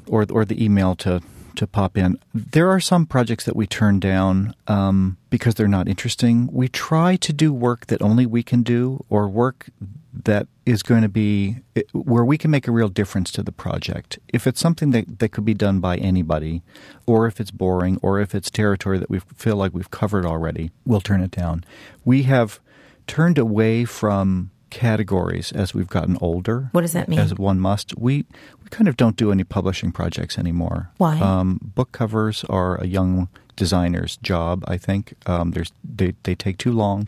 or 0.08 0.26
or 0.30 0.46
the 0.46 0.64
email 0.64 0.96
to 0.98 1.22
to 1.56 1.68
pop 1.68 1.98
in. 1.98 2.20
There 2.34 2.70
are 2.70 2.80
some 2.80 3.06
projects 3.06 3.46
that 3.46 3.56
we 3.56 3.68
turn 3.68 4.00
down 4.00 4.56
um, 4.68 5.18
because 5.30 5.56
they're 5.56 5.68
not 5.68 5.88
interesting. 5.88 6.50
We 6.52 6.68
try 6.68 7.16
to 7.18 7.34
do 7.34 7.54
work 7.54 7.88
that 7.88 8.02
only 8.02 8.26
we 8.26 8.44
can 8.44 8.64
do, 8.64 9.06
or 9.10 9.28
work 9.28 9.70
that 10.12 10.48
is 10.66 10.84
going 10.84 11.04
to 11.04 11.10
be 11.10 11.58
where 11.94 12.26
we 12.26 12.38
can 12.38 12.52
make 12.52 12.68
a 12.68 12.72
real 12.72 12.90
difference 12.90 13.32
to 13.32 13.44
the 13.44 13.52
project. 13.52 14.20
If 14.28 14.48
it's 14.48 14.60
something 14.60 14.92
that, 14.92 15.20
that 15.20 15.30
could 15.30 15.46
be 15.46 15.54
done 15.54 15.80
by 15.80 15.98
anybody, 15.98 16.62
or 17.06 17.28
if 17.28 17.40
it's 17.40 17.52
boring, 17.52 18.00
or 18.02 18.20
if 18.20 18.36
it's 18.36 18.50
territory 18.50 18.98
that 19.00 19.10
we 19.10 19.20
feel 19.20 19.56
like 19.56 19.74
we've 19.74 19.92
covered 19.92 20.26
already, 20.26 20.72
we'll 20.86 21.02
turn 21.02 21.22
it 21.22 21.32
down. 21.32 21.64
We 22.04 22.24
have 22.24 22.60
turned 23.08 23.38
away 23.38 23.86
from 23.86 24.52
categories 24.70 25.52
as 25.52 25.74
we've 25.74 25.88
gotten 25.88 26.18
older. 26.22 26.70
What 26.72 26.82
does 26.82 26.94
that 26.94 27.08
mean? 27.08 27.20
As 27.20 27.36
one 27.36 27.60
must. 27.60 27.98
We 27.98 28.26
we 28.64 28.70
kind 28.70 28.88
of 28.88 28.98
don't 28.98 29.16
do 29.16 29.32
any 29.32 29.44
publishing 29.44 29.92
projects 29.92 30.38
anymore. 30.38 30.92
Why? 30.98 31.20
Um, 31.20 31.60
book 31.62 31.92
covers 31.92 32.44
are 32.46 32.76
a 32.82 32.88
young 32.88 33.30
designer's 33.56 34.18
job. 34.18 34.64
I 34.68 34.78
think 34.78 35.14
um, 35.26 35.52
there's 35.52 35.72
they 35.84 36.14
they 36.24 36.36
take 36.36 36.58
too 36.58 36.72
long. 36.72 37.08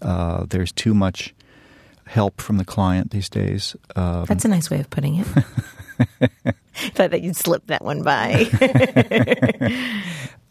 Uh, 0.00 0.46
there's 0.48 0.72
too 0.72 0.94
much 0.94 1.34
help 2.06 2.40
from 2.40 2.58
the 2.58 2.64
client 2.64 3.10
these 3.10 3.28
days. 3.28 3.76
Um, 3.96 4.24
That's 4.26 4.44
a 4.44 4.48
nice 4.48 4.68
way 4.68 4.80
of 4.80 4.90
putting 4.90 5.16
it. 5.16 5.26
Thought 6.74 7.10
that 7.10 7.22
you'd 7.22 7.36
slip 7.36 7.66
that 7.66 7.84
one 7.84 8.02
by. 8.02 8.48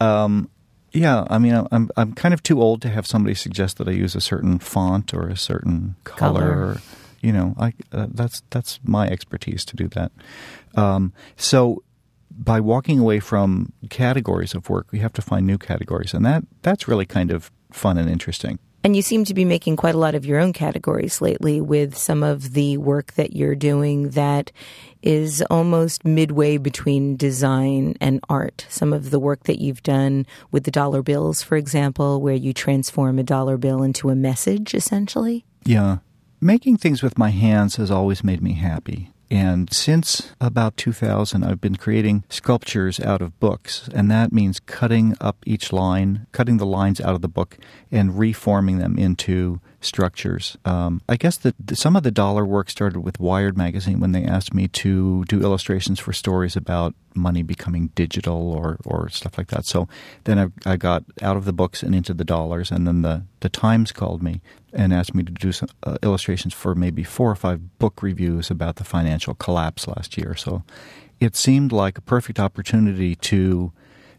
yeah, 0.92 1.24
I 1.30 1.38
mean, 1.38 1.66
I'm 1.70 1.90
I'm 1.96 2.12
kind 2.12 2.34
of 2.34 2.42
too 2.42 2.60
old 2.60 2.82
to 2.82 2.88
have 2.88 3.06
somebody 3.06 3.34
suggest 3.34 3.78
that 3.78 3.88
I 3.88 3.92
use 3.92 4.14
a 4.14 4.20
certain 4.20 4.58
font 4.58 5.14
or 5.14 5.28
a 5.28 5.36
certain 5.36 5.96
color. 6.04 6.40
Color. 6.40 6.80
You 7.20 7.32
know, 7.32 7.54
I 7.58 7.72
uh, 7.92 8.08
that's 8.10 8.42
that's 8.50 8.80
my 8.84 9.08
expertise 9.08 9.64
to 9.66 9.76
do 9.76 9.88
that. 9.88 10.12
Um, 10.74 11.12
so 11.36 11.82
by 12.30 12.60
walking 12.60 12.98
away 12.98 13.20
from 13.20 13.72
categories 13.90 14.54
of 14.54 14.68
work, 14.68 14.88
we 14.92 14.98
have 14.98 15.12
to 15.14 15.22
find 15.22 15.46
new 15.46 15.58
categories, 15.58 16.14
and 16.14 16.26
that 16.26 16.44
that's 16.62 16.88
really 16.88 17.06
kind 17.06 17.30
of 17.30 17.50
fun 17.70 17.96
and 17.96 18.10
interesting. 18.10 18.58
And 18.84 18.96
you 18.96 19.02
seem 19.02 19.24
to 19.26 19.34
be 19.34 19.44
making 19.44 19.76
quite 19.76 19.94
a 19.94 19.98
lot 19.98 20.16
of 20.16 20.26
your 20.26 20.40
own 20.40 20.52
categories 20.52 21.20
lately 21.20 21.60
with 21.60 21.96
some 21.96 22.24
of 22.24 22.52
the 22.52 22.78
work 22.78 23.12
that 23.12 23.36
you're 23.36 23.54
doing 23.54 24.10
that 24.10 24.50
is 25.02 25.42
almost 25.50 26.04
midway 26.04 26.56
between 26.56 27.16
design 27.16 27.96
and 28.00 28.20
art. 28.28 28.66
Some 28.68 28.92
of 28.92 29.10
the 29.10 29.20
work 29.20 29.44
that 29.44 29.60
you've 29.60 29.84
done 29.84 30.26
with 30.50 30.64
the 30.64 30.72
dollar 30.72 31.02
bills, 31.02 31.42
for 31.44 31.56
example, 31.56 32.20
where 32.20 32.34
you 32.34 32.52
transform 32.52 33.20
a 33.20 33.24
dollar 33.24 33.56
bill 33.56 33.84
into 33.84 34.10
a 34.10 34.16
message, 34.16 34.74
essentially. 34.74 35.44
Yeah. 35.64 35.98
Making 36.40 36.76
things 36.76 37.04
with 37.04 37.16
my 37.16 37.30
hands 37.30 37.76
has 37.76 37.90
always 37.90 38.24
made 38.24 38.42
me 38.42 38.54
happy. 38.54 39.11
And 39.32 39.72
since 39.72 40.34
about 40.42 40.76
2000, 40.76 41.42
I've 41.42 41.58
been 41.58 41.76
creating 41.76 42.24
sculptures 42.28 43.00
out 43.00 43.22
of 43.22 43.40
books. 43.40 43.88
And 43.94 44.10
that 44.10 44.30
means 44.30 44.60
cutting 44.60 45.16
up 45.22 45.38
each 45.46 45.72
line, 45.72 46.26
cutting 46.32 46.58
the 46.58 46.66
lines 46.66 47.00
out 47.00 47.14
of 47.14 47.22
the 47.22 47.28
book, 47.28 47.56
and 47.90 48.18
reforming 48.18 48.76
them 48.76 48.98
into 48.98 49.58
structures. 49.80 50.58
Um, 50.66 51.00
I 51.08 51.16
guess 51.16 51.38
that 51.38 51.54
some 51.72 51.96
of 51.96 52.02
the 52.02 52.10
dollar 52.10 52.44
work 52.44 52.68
started 52.68 53.00
with 53.00 53.18
Wired 53.18 53.56
magazine 53.56 54.00
when 54.00 54.12
they 54.12 54.22
asked 54.22 54.52
me 54.52 54.68
to 54.68 55.24
do 55.24 55.40
illustrations 55.40 55.98
for 55.98 56.12
stories 56.12 56.54
about 56.54 56.94
money 57.14 57.42
becoming 57.42 57.88
digital 57.94 58.52
or, 58.52 58.78
or 58.84 59.08
stuff 59.08 59.38
like 59.38 59.48
that. 59.48 59.64
So 59.64 59.88
then 60.24 60.38
I, 60.38 60.72
I 60.72 60.76
got 60.76 61.04
out 61.22 61.38
of 61.38 61.46
the 61.46 61.54
books 61.54 61.82
and 61.82 61.94
into 61.94 62.12
the 62.12 62.24
dollars, 62.24 62.70
and 62.70 62.86
then 62.86 63.00
the, 63.00 63.24
the 63.40 63.48
Times 63.48 63.92
called 63.92 64.22
me 64.22 64.42
and 64.72 64.92
asked 64.92 65.14
me 65.14 65.22
to 65.22 65.32
do 65.32 65.52
some 65.52 65.68
uh, 65.82 65.98
illustrations 66.02 66.54
for 66.54 66.74
maybe 66.74 67.04
four 67.04 67.30
or 67.30 67.36
five 67.36 67.78
book 67.78 68.02
reviews 68.02 68.50
about 68.50 68.76
the 68.76 68.84
financial 68.84 69.34
collapse 69.34 69.86
last 69.86 70.16
year. 70.16 70.34
So 70.34 70.62
it 71.20 71.36
seemed 71.36 71.72
like 71.72 71.98
a 71.98 72.02
perfect 72.02 72.40
opportunity 72.40 73.14
to 73.16 73.72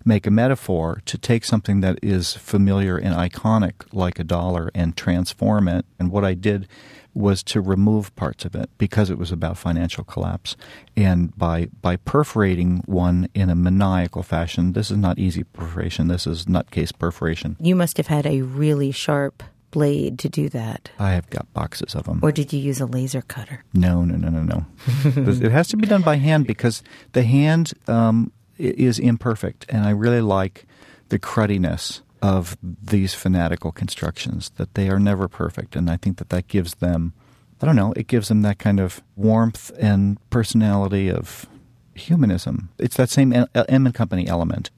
make 0.05 0.27
a 0.27 0.31
metaphor 0.31 1.01
to 1.05 1.17
take 1.17 1.45
something 1.45 1.81
that 1.81 1.97
is 2.01 2.33
familiar 2.33 2.97
and 2.97 3.15
iconic 3.15 3.73
like 3.91 4.19
a 4.19 4.23
dollar 4.23 4.69
and 4.75 4.97
transform 4.97 5.67
it. 5.67 5.85
And 5.99 6.11
what 6.11 6.25
I 6.25 6.33
did 6.33 6.67
was 7.13 7.43
to 7.43 7.61
remove 7.61 8.15
parts 8.15 8.43
of 8.43 8.55
it 8.55 8.69
because 8.77 9.09
it 9.09 9.17
was 9.17 9.31
about 9.31 9.57
financial 9.57 10.03
collapse. 10.03 10.55
And 10.97 11.35
by 11.37 11.67
by 11.81 11.97
perforating 11.97 12.83
one 12.85 13.29
in 13.33 13.49
a 13.49 13.55
maniacal 13.55 14.23
fashion, 14.23 14.73
this 14.73 14.89
is 14.89 14.97
not 14.97 15.19
easy 15.19 15.43
perforation. 15.43 16.07
This 16.07 16.25
is 16.25 16.45
nutcase 16.45 16.97
perforation. 16.97 17.55
You 17.59 17.75
must 17.75 17.97
have 17.97 18.07
had 18.07 18.25
a 18.25 18.41
really 18.41 18.91
sharp 18.91 19.43
blade 19.73 20.19
to 20.19 20.29
do 20.29 20.47
that. 20.49 20.91
I 20.99 21.11
have 21.11 21.29
got 21.29 21.51
boxes 21.53 21.95
of 21.95 22.05
them. 22.05 22.19
Or 22.21 22.31
did 22.31 22.53
you 22.53 22.59
use 22.59 22.79
a 22.79 22.85
laser 22.85 23.21
cutter? 23.21 23.63
No, 23.73 24.05
no, 24.05 24.15
no, 24.15 24.29
no, 24.29 24.43
no. 24.43 24.65
it 25.03 25.51
has 25.51 25.67
to 25.69 25.77
be 25.77 25.87
done 25.87 26.03
by 26.03 26.15
hand 26.15 26.47
because 26.47 26.83
the 27.11 27.23
hand 27.23 27.73
um, 27.87 28.31
is 28.57 28.99
imperfect, 28.99 29.65
and 29.69 29.85
I 29.85 29.89
really 29.89 30.21
like 30.21 30.65
the 31.09 31.19
cruddiness 31.19 32.01
of 32.21 32.55
these 32.61 33.13
fanatical 33.13 33.71
constructions. 33.71 34.51
That 34.57 34.75
they 34.75 34.89
are 34.89 34.99
never 34.99 35.27
perfect, 35.27 35.75
and 35.75 35.89
I 35.89 35.97
think 35.97 36.17
that 36.17 36.29
that 36.29 36.47
gives 36.47 36.75
them, 36.75 37.13
I 37.61 37.65
don't 37.65 37.75
know, 37.75 37.93
it 37.95 38.07
gives 38.07 38.27
them 38.29 38.43
that 38.43 38.59
kind 38.59 38.79
of 38.79 39.01
warmth 39.15 39.71
and 39.79 40.17
personality 40.29 41.09
of 41.09 41.47
humanism. 41.95 42.69
It's 42.77 42.95
that 42.97 43.09
same 43.09 43.33
M 43.33 43.47
M 43.55 43.85
and 43.85 43.95
Company 43.95 44.27
element. 44.27 44.69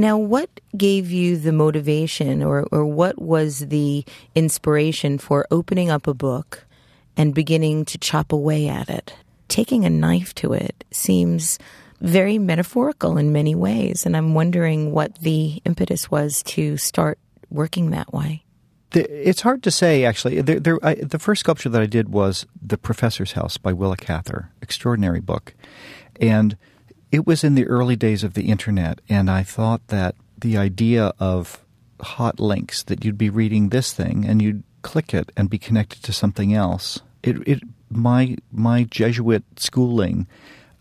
Now, 0.00 0.16
what 0.16 0.48
gave 0.74 1.10
you 1.10 1.36
the 1.36 1.52
motivation 1.52 2.42
or, 2.42 2.66
or 2.72 2.86
what 2.86 3.20
was 3.20 3.58
the 3.58 4.02
inspiration 4.34 5.18
for 5.18 5.46
opening 5.50 5.90
up 5.90 6.06
a 6.06 6.14
book 6.14 6.64
and 7.18 7.34
beginning 7.34 7.84
to 7.84 7.98
chop 7.98 8.32
away 8.32 8.66
at 8.66 8.88
it? 8.88 9.14
Taking 9.48 9.84
a 9.84 9.90
knife 9.90 10.34
to 10.36 10.54
it 10.54 10.84
seems 10.90 11.58
very 12.00 12.38
metaphorical 12.38 13.18
in 13.18 13.30
many 13.30 13.54
ways, 13.54 14.06
and 14.06 14.16
I'm 14.16 14.32
wondering 14.32 14.92
what 14.92 15.18
the 15.18 15.60
impetus 15.66 16.10
was 16.10 16.42
to 16.44 16.78
start 16.78 17.18
working 17.50 17.90
that 17.90 18.10
way. 18.10 18.42
it's 18.94 19.42
hard 19.42 19.62
to 19.64 19.70
say, 19.70 20.06
actually. 20.06 20.40
There, 20.40 20.60
there, 20.60 20.78
I, 20.82 20.94
the 20.94 21.18
first 21.18 21.40
sculpture 21.40 21.68
that 21.68 21.82
I 21.82 21.84
did 21.84 22.08
was 22.08 22.46
The 22.62 22.78
Professor's 22.78 23.32
House 23.32 23.58
by 23.58 23.74
Willa 23.74 23.98
Cather. 23.98 24.50
Extraordinary 24.62 25.20
book. 25.20 25.52
And 26.18 26.56
it 27.12 27.26
was 27.26 27.44
in 27.44 27.54
the 27.54 27.66
early 27.66 27.96
days 27.96 28.22
of 28.24 28.34
the 28.34 28.48
internet, 28.48 29.00
and 29.08 29.30
I 29.30 29.42
thought 29.42 29.86
that 29.88 30.14
the 30.38 30.56
idea 30.56 31.12
of 31.18 31.64
hot 32.00 32.40
links, 32.40 32.82
that 32.84 33.04
you'd 33.04 33.18
be 33.18 33.30
reading 33.30 33.68
this 33.68 33.92
thing 33.92 34.24
and 34.24 34.40
you'd 34.40 34.62
click 34.82 35.12
it 35.12 35.30
and 35.36 35.50
be 35.50 35.58
connected 35.58 36.02
to 36.04 36.12
something 36.12 36.54
else. 36.54 37.00
It, 37.22 37.36
it 37.46 37.62
my 37.90 38.36
my 38.50 38.84
Jesuit 38.84 39.44
schooling 39.56 40.26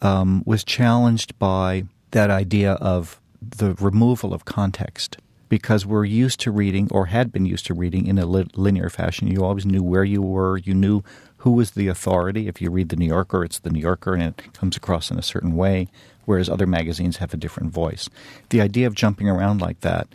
um, 0.02 0.44
was 0.46 0.64
challenged 0.64 1.38
by 1.40 1.86
that 2.12 2.30
idea 2.30 2.74
of 2.74 3.20
the 3.42 3.74
removal 3.76 4.34
of 4.34 4.46
context 4.46 5.18
because 5.50 5.86
we're 5.86 6.06
used 6.06 6.40
to 6.42 6.52
reading 6.52 6.88
or 6.92 7.08
had 7.08 7.32
been 7.32 7.46
used 7.46 7.66
to 7.66 7.74
reading 7.74 8.06
in 8.06 8.20
a 8.20 8.26
linear 8.26 8.90
fashion. 8.90 9.28
You 9.28 9.44
always 9.44 9.66
knew 9.66 9.82
where 9.82 10.04
you 10.04 10.22
were, 10.22 10.58
you 10.58 10.76
knew 10.76 11.04
who 11.38 11.52
was 11.52 11.72
the 11.72 11.88
authority. 11.88 12.48
If 12.48 12.62
you 12.62 12.70
read 12.70 12.90
the 12.90 12.96
New 12.96 13.08
Yorker, 13.08 13.44
it's 13.44 13.60
the 13.60 13.72
New 13.72 13.80
Yorker 13.80 14.14
and 14.14 14.24
it 14.24 14.54
comes 14.54 14.78
across 14.78 15.10
in 15.10 15.18
a 15.18 15.24
certain 15.24 15.56
way, 15.56 15.88
whereas 16.30 16.48
other 16.48 16.68
magazines 16.68 17.18
have 17.18 17.34
a 17.34 17.38
different 17.38 17.74
voice. 17.74 18.08
The 18.50 18.62
idea 18.62 18.86
of 18.86 18.94
jumping 18.94 19.28
around 19.28 19.62
like 19.62 19.80
that 19.80 20.08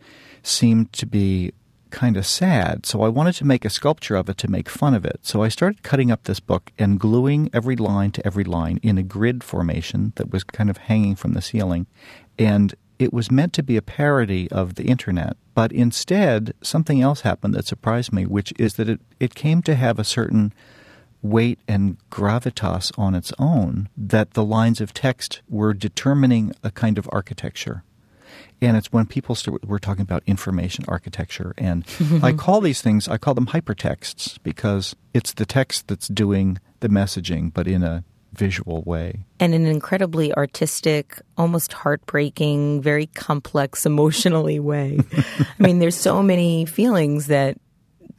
seemed 0.45 0.93
to 0.93 1.07
be 1.07 1.51
kind 1.91 2.17
of 2.17 2.25
sad, 2.25 2.87
so 2.87 3.03
I 3.03 3.09
wanted 3.09 3.35
to 3.35 3.45
make 3.45 3.65
a 3.65 3.71
sculpture 3.71 4.15
of 4.15 4.29
it 4.29 4.39
to 4.39 4.49
make 4.49 4.69
fun 4.69 4.95
of 4.95 5.05
it. 5.05 5.19
So 5.23 5.43
I 5.43 5.49
started 5.49 5.83
cutting 5.83 6.13
up 6.13 6.23
this 6.23 6.39
book 6.39 6.71
and 6.79 7.01
gluing 7.01 7.51
every 7.53 7.75
line 7.75 8.13
to 8.13 8.25
every 8.25 8.45
line 8.45 8.79
in 8.81 8.97
a 8.97 9.03
grid 9.03 9.43
formation 9.43 10.13
that 10.15 10.31
was 10.31 10.45
kind 10.45 10.71
of 10.71 10.77
hanging 10.77 11.17
from 11.17 11.33
the 11.33 11.43
ceiling. 11.43 11.89
And 12.39 12.77
it 13.01 13.13
was 13.13 13.33
meant 13.33 13.53
to 13.55 13.65
be 13.65 13.77
a 13.77 13.83
parody 13.83 14.49
of 14.53 14.77
the 14.77 14.85
internet, 14.85 15.37
but 15.53 15.73
instead, 15.73 16.55
something 16.63 17.01
else 17.01 17.23
happened 17.23 17.55
that 17.55 17.67
surprised 17.67 18.13
me, 18.13 18.25
which 18.25 18.53
is 18.57 18.75
that 18.75 18.89
it, 18.89 19.01
it 19.19 19.35
came 19.35 19.63
to 19.63 19.75
have 19.75 19.99
a 19.99 20.05
certain 20.05 20.53
weight 21.25 21.59
and 21.67 21.97
gravitas 22.11 22.97
on 22.99 23.15
its 23.15 23.33
own, 23.39 23.89
that 23.97 24.35
the 24.35 24.45
lines 24.45 24.81
of 24.81 24.93
text 24.93 25.41
were 25.49 25.73
determining 25.73 26.53
a 26.63 26.71
kind 26.71 26.99
of 26.99 27.09
architecture. 27.11 27.83
And 28.61 28.77
it's 28.77 28.93
when 28.93 29.07
people 29.07 29.35
start, 29.35 29.65
we're 29.65 29.79
talking 29.79 30.03
about 30.03 30.23
information 30.27 30.85
architecture. 30.87 31.55
And 31.59 31.85
I 32.23 32.33
call 32.33 32.61
these 32.61 32.83
things, 32.83 33.09
I 33.09 33.17
call 33.17 33.35
them 33.35 33.47
hypertexts 33.47 34.39
because 34.43 34.95
it's 35.13 35.33
the 35.33 35.47
text 35.47 35.89
that's 35.89 36.09
doing 36.09 36.59
the 36.81 36.89
messaging, 36.89 37.53
but 37.53 37.67
in 37.67 37.83
a 37.83 38.05
visual 38.35 38.83
way. 38.83 39.25
And 39.41 39.55
in 39.55 39.65
an 39.65 39.71
incredibly 39.71 40.35
artistic, 40.35 41.21
almost 41.39 41.73
heartbreaking, 41.73 42.83
very 42.83 43.07
complex 43.07 43.87
emotionally 43.93 44.61
way. 44.61 44.99
I 45.59 45.63
mean, 45.63 45.79
there's 45.79 45.97
so 45.97 46.23
many 46.23 46.67
feelings 46.67 47.29
that 47.29 47.57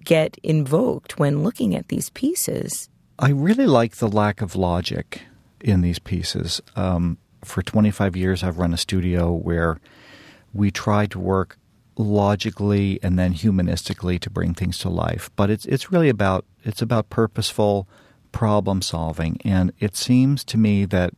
get 0.03 0.37
invoked 0.43 1.19
when 1.19 1.43
looking 1.43 1.75
at 1.75 1.89
these 1.89 2.09
pieces. 2.11 2.89
I 3.17 3.29
really 3.29 3.65
like 3.65 3.95
the 3.95 4.09
lack 4.09 4.41
of 4.41 4.55
logic 4.55 5.21
in 5.61 5.81
these 5.81 5.99
pieces. 5.99 6.61
Um, 6.75 7.17
for 7.43 7.61
25 7.61 8.15
years, 8.15 8.43
I've 8.43 8.57
run 8.57 8.73
a 8.73 8.77
studio 8.77 9.31
where 9.31 9.79
we 10.53 10.71
try 10.71 11.05
to 11.07 11.19
work 11.19 11.57
logically 11.97 12.99
and 13.01 13.17
then 13.17 13.33
humanistically 13.33 14.19
to 14.19 14.29
bring 14.29 14.53
things 14.53 14.77
to 14.79 14.89
life. 14.89 15.29
But 15.35 15.49
it's 15.49 15.65
it's 15.65 15.91
really 15.91 16.09
about 16.09 16.45
it's 16.63 16.81
about 16.81 17.09
purposeful 17.09 17.87
problem 18.31 18.81
solving. 18.81 19.39
And 19.45 19.71
it 19.79 19.95
seems 19.95 20.43
to 20.45 20.57
me 20.57 20.85
that 20.85 21.13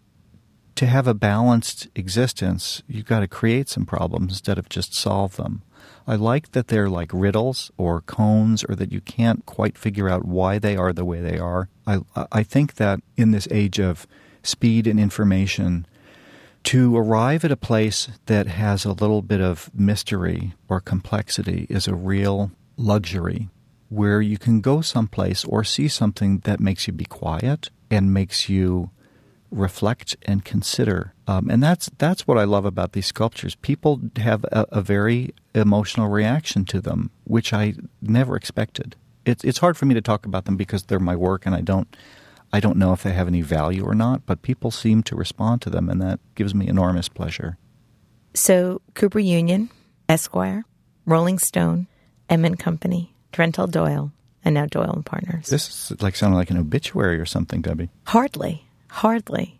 to 0.77 0.85
have 0.85 1.07
a 1.07 1.13
balanced 1.13 1.87
existence, 1.95 2.83
you've 2.87 3.05
got 3.05 3.19
to 3.21 3.27
create 3.27 3.67
some 3.67 3.85
problems 3.85 4.33
instead 4.33 4.57
of 4.57 4.69
just 4.69 4.93
solve 4.93 5.35
them. 5.35 5.63
I 6.05 6.15
like 6.15 6.51
that 6.51 6.67
they're 6.67 6.89
like 6.89 7.11
riddles 7.13 7.71
or 7.77 8.01
koans 8.01 8.67
or 8.69 8.75
that 8.75 8.91
you 8.91 9.01
can't 9.01 9.45
quite 9.45 9.77
figure 9.77 10.07
out 10.07 10.25
why 10.25 10.59
they 10.59 10.77
are 10.77 10.93
the 10.93 11.03
way 11.03 11.19
they 11.19 11.37
are. 11.37 11.67
I, 11.85 11.99
I 12.31 12.43
think 12.43 12.75
that 12.75 13.01
in 13.17 13.31
this 13.31 13.47
age 13.51 13.79
of 13.79 14.07
speed 14.43 14.87
and 14.87 14.99
information, 14.99 15.85
to 16.63 16.95
arrive 16.95 17.43
at 17.43 17.51
a 17.51 17.57
place 17.57 18.09
that 18.27 18.47
has 18.47 18.85
a 18.85 18.91
little 18.91 19.21
bit 19.21 19.41
of 19.41 19.71
mystery 19.73 20.53
or 20.69 20.79
complexity 20.79 21.65
is 21.69 21.87
a 21.87 21.95
real 21.95 22.51
luxury 22.77 23.49
where 23.89 24.21
you 24.21 24.37
can 24.37 24.61
go 24.61 24.81
someplace 24.81 25.43
or 25.45 25.63
see 25.63 25.87
something 25.87 26.39
that 26.39 26.59
makes 26.59 26.85
you 26.85 26.93
be 26.93 27.05
quiet 27.05 27.69
and 27.89 28.13
makes 28.13 28.49
you 28.49 28.91
reflect 29.51 30.15
and 30.23 30.43
consider. 30.43 31.13
Um, 31.27 31.49
and 31.49 31.61
that's 31.61 31.89
that's 31.97 32.27
what 32.27 32.37
I 32.37 32.43
love 32.43 32.65
about 32.65 32.93
these 32.93 33.05
sculptures. 33.05 33.55
People 33.55 34.01
have 34.17 34.43
a, 34.45 34.65
a, 34.71 34.81
very 34.81 35.33
emotional 35.53 36.09
reaction 36.09 36.65
to 36.65 36.81
them, 36.81 37.11
which 37.23 37.53
I 37.53 37.75
never 38.01 38.35
expected. 38.35 38.95
It's 39.25 39.43
it's 39.43 39.59
hard 39.59 39.77
for 39.77 39.85
me 39.85 39.93
to 39.93 40.01
talk 40.01 40.25
about 40.25 40.45
them 40.45 40.57
because 40.57 40.83
they're 40.83 40.99
my 40.99 41.15
work, 41.15 41.45
and 41.45 41.55
I 41.55 41.61
don't 41.61 41.95
I 42.51 42.59
don't 42.59 42.77
know 42.77 42.93
if 42.93 43.03
they 43.03 43.13
have 43.13 43.27
any 43.27 43.41
value 43.41 43.83
or 43.83 43.95
not. 43.95 44.25
But 44.25 44.41
people 44.41 44.71
seem 44.71 45.03
to 45.03 45.15
respond 45.15 45.61
to 45.63 45.69
them, 45.69 45.89
and 45.89 46.01
that 46.01 46.19
gives 46.35 46.53
me 46.53 46.67
enormous 46.67 47.09
pleasure. 47.09 47.57
So 48.33 48.81
Cooper 48.93 49.19
Union, 49.19 49.69
Esquire, 50.07 50.65
Rolling 51.05 51.39
Stone, 51.39 51.87
M 52.29 52.45
and 52.45 52.59
Company, 52.59 53.13
Drenttel 53.33 53.71
Doyle, 53.71 54.11
and 54.43 54.53
now 54.53 54.65
Doyle 54.65 54.91
and 54.91 55.05
Partners. 55.05 55.47
This 55.47 55.91
is 55.91 56.01
like 56.01 56.15
sounding 56.15 56.37
like 56.37 56.51
an 56.51 56.57
obituary 56.57 57.19
or 57.19 57.25
something, 57.25 57.61
Debbie. 57.61 57.89
Hardly, 58.05 58.66
hardly. 58.97 59.59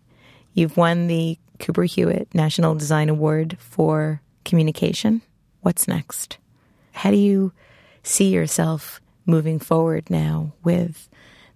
You've 0.54 0.76
won 0.76 1.06
the 1.06 1.38
Cooper 1.58 1.84
Hewitt 1.84 2.34
National 2.34 2.74
Design 2.74 3.08
Award 3.08 3.56
for 3.60 4.20
communication. 4.44 5.22
What's 5.60 5.88
next? 5.88 6.38
How 6.92 7.10
do 7.10 7.16
you 7.16 7.52
see 8.02 8.30
yourself 8.30 9.00
moving 9.26 9.58
forward 9.58 10.10
now 10.10 10.52
with 10.64 11.08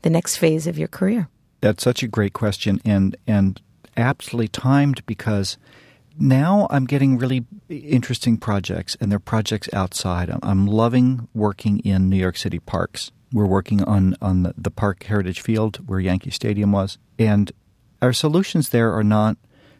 the 0.03 0.11
next 0.11 0.37
phase 0.37 0.67
of 0.67 0.79
your 0.79 0.89
career? 0.89 1.29
That's 1.61 1.83
such 1.83 2.03
a 2.03 2.09
great 2.09 2.33
question 2.33 2.81
and 2.85 3.17
and 3.27 3.61
aptly 3.97 4.49
timed 4.49 5.05
because 5.07 5.59
now 6.19 6.67
I'm 6.71 6.85
getting 6.85 7.19
really 7.19 7.47
interesting 7.69 8.37
projects, 8.37 8.97
and 9.01 9.11
they're 9.11 9.19
projects 9.19 9.69
outside. 9.73 10.31
I'm 10.43 10.67
loving 10.67 11.29
working 11.35 11.79
in 11.81 12.11
New 12.11 12.17
York 12.17 12.37
City 12.37 12.59
parks. 12.59 13.11
We're 13.33 13.47
working 13.47 13.83
on 13.85 14.17
on 14.21 14.43
the, 14.43 14.55
the 14.57 14.71
Park 14.71 15.05
Heritage 15.05 15.41
Field 15.41 15.89
where 15.89 16.01
Yankee 16.01 16.31
Stadium 16.31 16.71
was, 16.73 16.99
and 17.19 17.51
our 18.03 18.13
solutions 18.13 18.69
there 18.69 18.93
are 18.93 19.05
not 19.05 19.37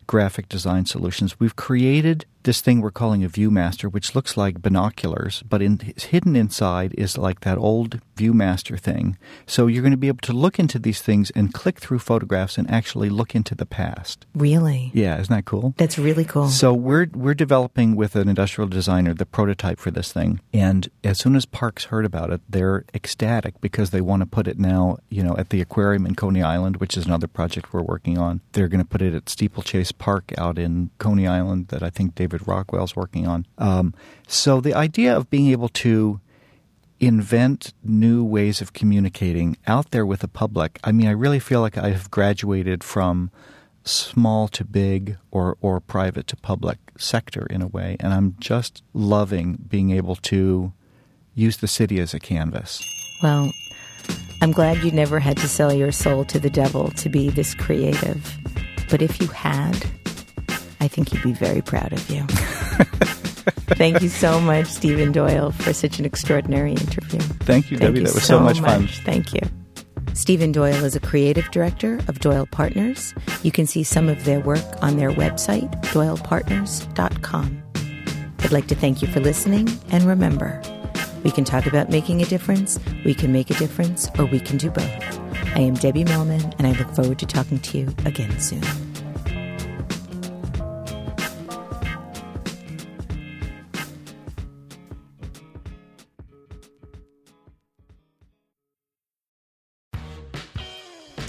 graphic 0.07 0.49
design 0.49 0.87
solutions. 0.87 1.39
We've 1.39 1.57
created 1.57 2.25
this 2.45 2.61
thing 2.61 2.81
we're 2.81 2.91
calling 2.91 3.25
a 3.25 3.29
ViewMaster, 3.29 3.91
which 3.91 4.15
looks 4.15 4.37
like 4.37 4.63
binoculars, 4.63 5.43
but 5.49 5.63
in, 5.63 5.81
hidden 5.97 6.37
inside 6.37 6.95
is 6.99 7.19
like 7.19 7.41
that 7.41 7.59
old 7.59 8.01
ViewMaster 8.17 8.79
thing. 8.79 9.17
So 9.47 9.67
you're 9.67 9.83
going 9.83 9.93
to 9.93 9.97
be 9.97 10.09
able 10.09 10.19
to 10.23 10.33
look 10.33 10.59
into 10.59 10.79
these 10.79 11.03
things 11.03 11.31
and 11.31 11.53
click 11.53 11.79
through 11.79 11.99
photographs 12.01 12.59
and 12.59 12.71
actually 12.71 13.09
look 13.09 13.35
into 13.35 13.55
the 13.55 13.67
past. 13.67 14.27
Really? 14.35 14.91
Yeah, 14.95 15.21
isn't 15.21 15.35
that 15.35 15.45
cool? 15.45 15.75
That's 15.77 15.99
really 15.99 16.25
cool. 16.25 16.49
So 16.49 16.73
we're 16.73 17.07
we're 17.13 17.35
developing 17.35 17.97
with 17.97 18.17
an 18.17 18.29
industrial 18.29 18.69
designer 18.69 19.15
the 19.15 19.27
prototype 19.27 19.79
for 19.79 19.91
this 19.91 20.13
thing, 20.13 20.41
and 20.53 20.89
as 21.05 21.19
soon 21.19 21.37
as 21.37 21.47
Parks 21.47 21.85
heard 21.87 22.05
about 22.05 22.31
it, 22.31 22.41
they're 22.49 22.85
ecstatic 22.95 23.61
because 23.61 23.91
they 23.91 24.01
want 24.01 24.21
to 24.21 24.27
put 24.27 24.47
it 24.47 24.59
now, 24.59 24.99
you 25.09 25.23
know, 25.23 25.37
at 25.37 25.51
the 25.51 25.61
aquarium 25.61 26.07
in 26.07 26.15
Coney 26.15 26.43
Island, 26.43 26.77
which 26.77 26.97
is 26.97 27.07
another 27.07 27.27
project 27.27 27.73
we're 27.73 27.83
working 27.83 28.19
on. 28.19 28.41
They're 28.53 28.69
going 28.69 28.83
to 28.83 28.89
put 28.89 29.03
it 29.03 29.15
at 29.15 29.29
Steeplechase 29.29 29.93
Park 29.93 30.33
out 30.39 30.59
in 30.59 30.91
Coney 30.99 31.27
Island 31.27 31.69
that 31.69 31.83
I 31.83 31.91
think 31.91 32.15
David 32.15 32.32
David 32.33 32.49
Rockwell's 32.49 32.97
working 32.97 33.27
on. 33.27 33.47
Um, 33.59 33.95
so 34.27 34.61
the 34.61 34.75
idea 34.75 35.15
of 35.15 35.29
being 35.29 35.49
able 35.51 35.69
to 35.69 36.21
invent 36.99 37.75
new 37.83 38.25
ways 38.25 38.61
of 38.63 38.73
communicating 38.73 39.57
out 39.67 39.91
there 39.91 40.07
with 40.07 40.21
the 40.21 40.29
public. 40.29 40.79
I 40.85 40.93
mean, 40.93 41.09
I 41.09 41.11
really 41.11 41.41
feel 41.41 41.61
like 41.61 41.77
I 41.77 41.91
have 41.91 42.11
graduated 42.11 42.83
from 42.85 43.31
small 43.85 44.47
to 44.49 44.65
big 44.65 45.19
or, 45.31 45.57
or 45.61 45.81
private 45.81 46.29
to 46.29 46.37
public 46.37 46.79
sector 46.97 47.47
in 47.51 47.61
a 47.61 47.67
way, 47.67 47.97
and 47.99 48.15
I'm 48.15 48.37
just 48.39 48.83
loving 48.95 49.59
being 49.69 49.91
able 49.91 50.17
to 50.17 50.73
use 51.35 51.57
the 51.57 51.67
city 51.67 51.99
as 51.99 52.15
a 52.15 52.21
canvas. 52.21 52.81
Well, 53.23 53.51
I'm 54.41 54.53
glad 54.53 54.85
you 54.85 54.93
never 54.93 55.19
had 55.19 55.37
to 55.39 55.49
sell 55.49 55.73
your 55.73 55.93
soul 55.93 56.25
to 56.27 56.39
the 56.39 56.51
devil 56.51 56.93
to 56.93 57.09
be 57.09 57.31
this 57.31 57.55
creative. 57.55 58.39
But 58.89 59.03
if 59.03 59.21
you 59.21 59.27
had, 59.27 59.85
I 60.83 60.89
think 60.89 61.11
he'd 61.11 61.23
be 61.23 61.33
very 61.33 61.63
proud 61.63 61.93
of 61.93 62.11
you. 62.11 62.25
Thank 63.77 64.03
you 64.03 64.09
so 64.09 64.41
much, 64.41 64.67
Stephen 64.67 65.13
Doyle, 65.13 65.53
for 65.53 65.73
such 65.73 66.01
an 66.01 66.05
extraordinary 66.05 66.73
interview. 66.73 67.21
Thank 67.21 67.71
you, 67.71 67.77
Debbie. 67.77 68.01
You 68.01 68.07
that 68.07 68.15
was 68.15 68.25
so, 68.25 68.39
so 68.39 68.41
much, 68.41 68.61
much 68.61 68.97
fun. 68.97 69.05
Thank 69.05 69.33
you. 69.33 69.41
Stephen 70.13 70.51
Doyle 70.51 70.85
is 70.85 70.97
a 70.97 71.01
creative 71.01 71.49
director 71.53 72.01
of 72.09 72.19
Doyle 72.19 72.47
Partners. 72.47 73.15
You 73.45 73.53
can 73.53 73.65
see 73.65 73.85
some 73.85 74.09
of 74.09 74.25
their 74.25 74.41
work 74.41 74.65
on 74.83 74.97
their 74.97 75.13
website, 75.13 75.71
doylepartners.com. 75.85 77.63
I'd 78.41 78.53
like 78.53 78.67
to 78.67 78.75
thank 78.75 79.03
you 79.03 79.09
for 79.09 79.21
listening, 79.21 79.69
and 79.93 80.03
remember, 80.03 80.61
we 81.23 81.31
can 81.31 81.45
talk 81.45 81.67
about 81.67 81.91
making 81.91 82.23
a 82.23 82.25
difference, 82.25 82.81
we 83.05 83.15
can 83.15 83.31
make 83.31 83.51
a 83.51 83.55
difference, 83.55 84.09
or 84.19 84.25
we 84.25 84.41
can 84.41 84.57
do 84.59 84.69
both. 84.69 85.21
I 85.55 85.61
am 85.61 85.75
Debbie 85.75 86.03
Millman, 86.03 86.53
and 86.59 86.67
I 86.67 86.73
look 86.73 86.89
forward 86.89 87.21
to 87.21 87.27
talking 87.27 87.61
to 87.61 87.79
you 87.79 87.95
again 88.05 88.41
soon. 88.41 88.63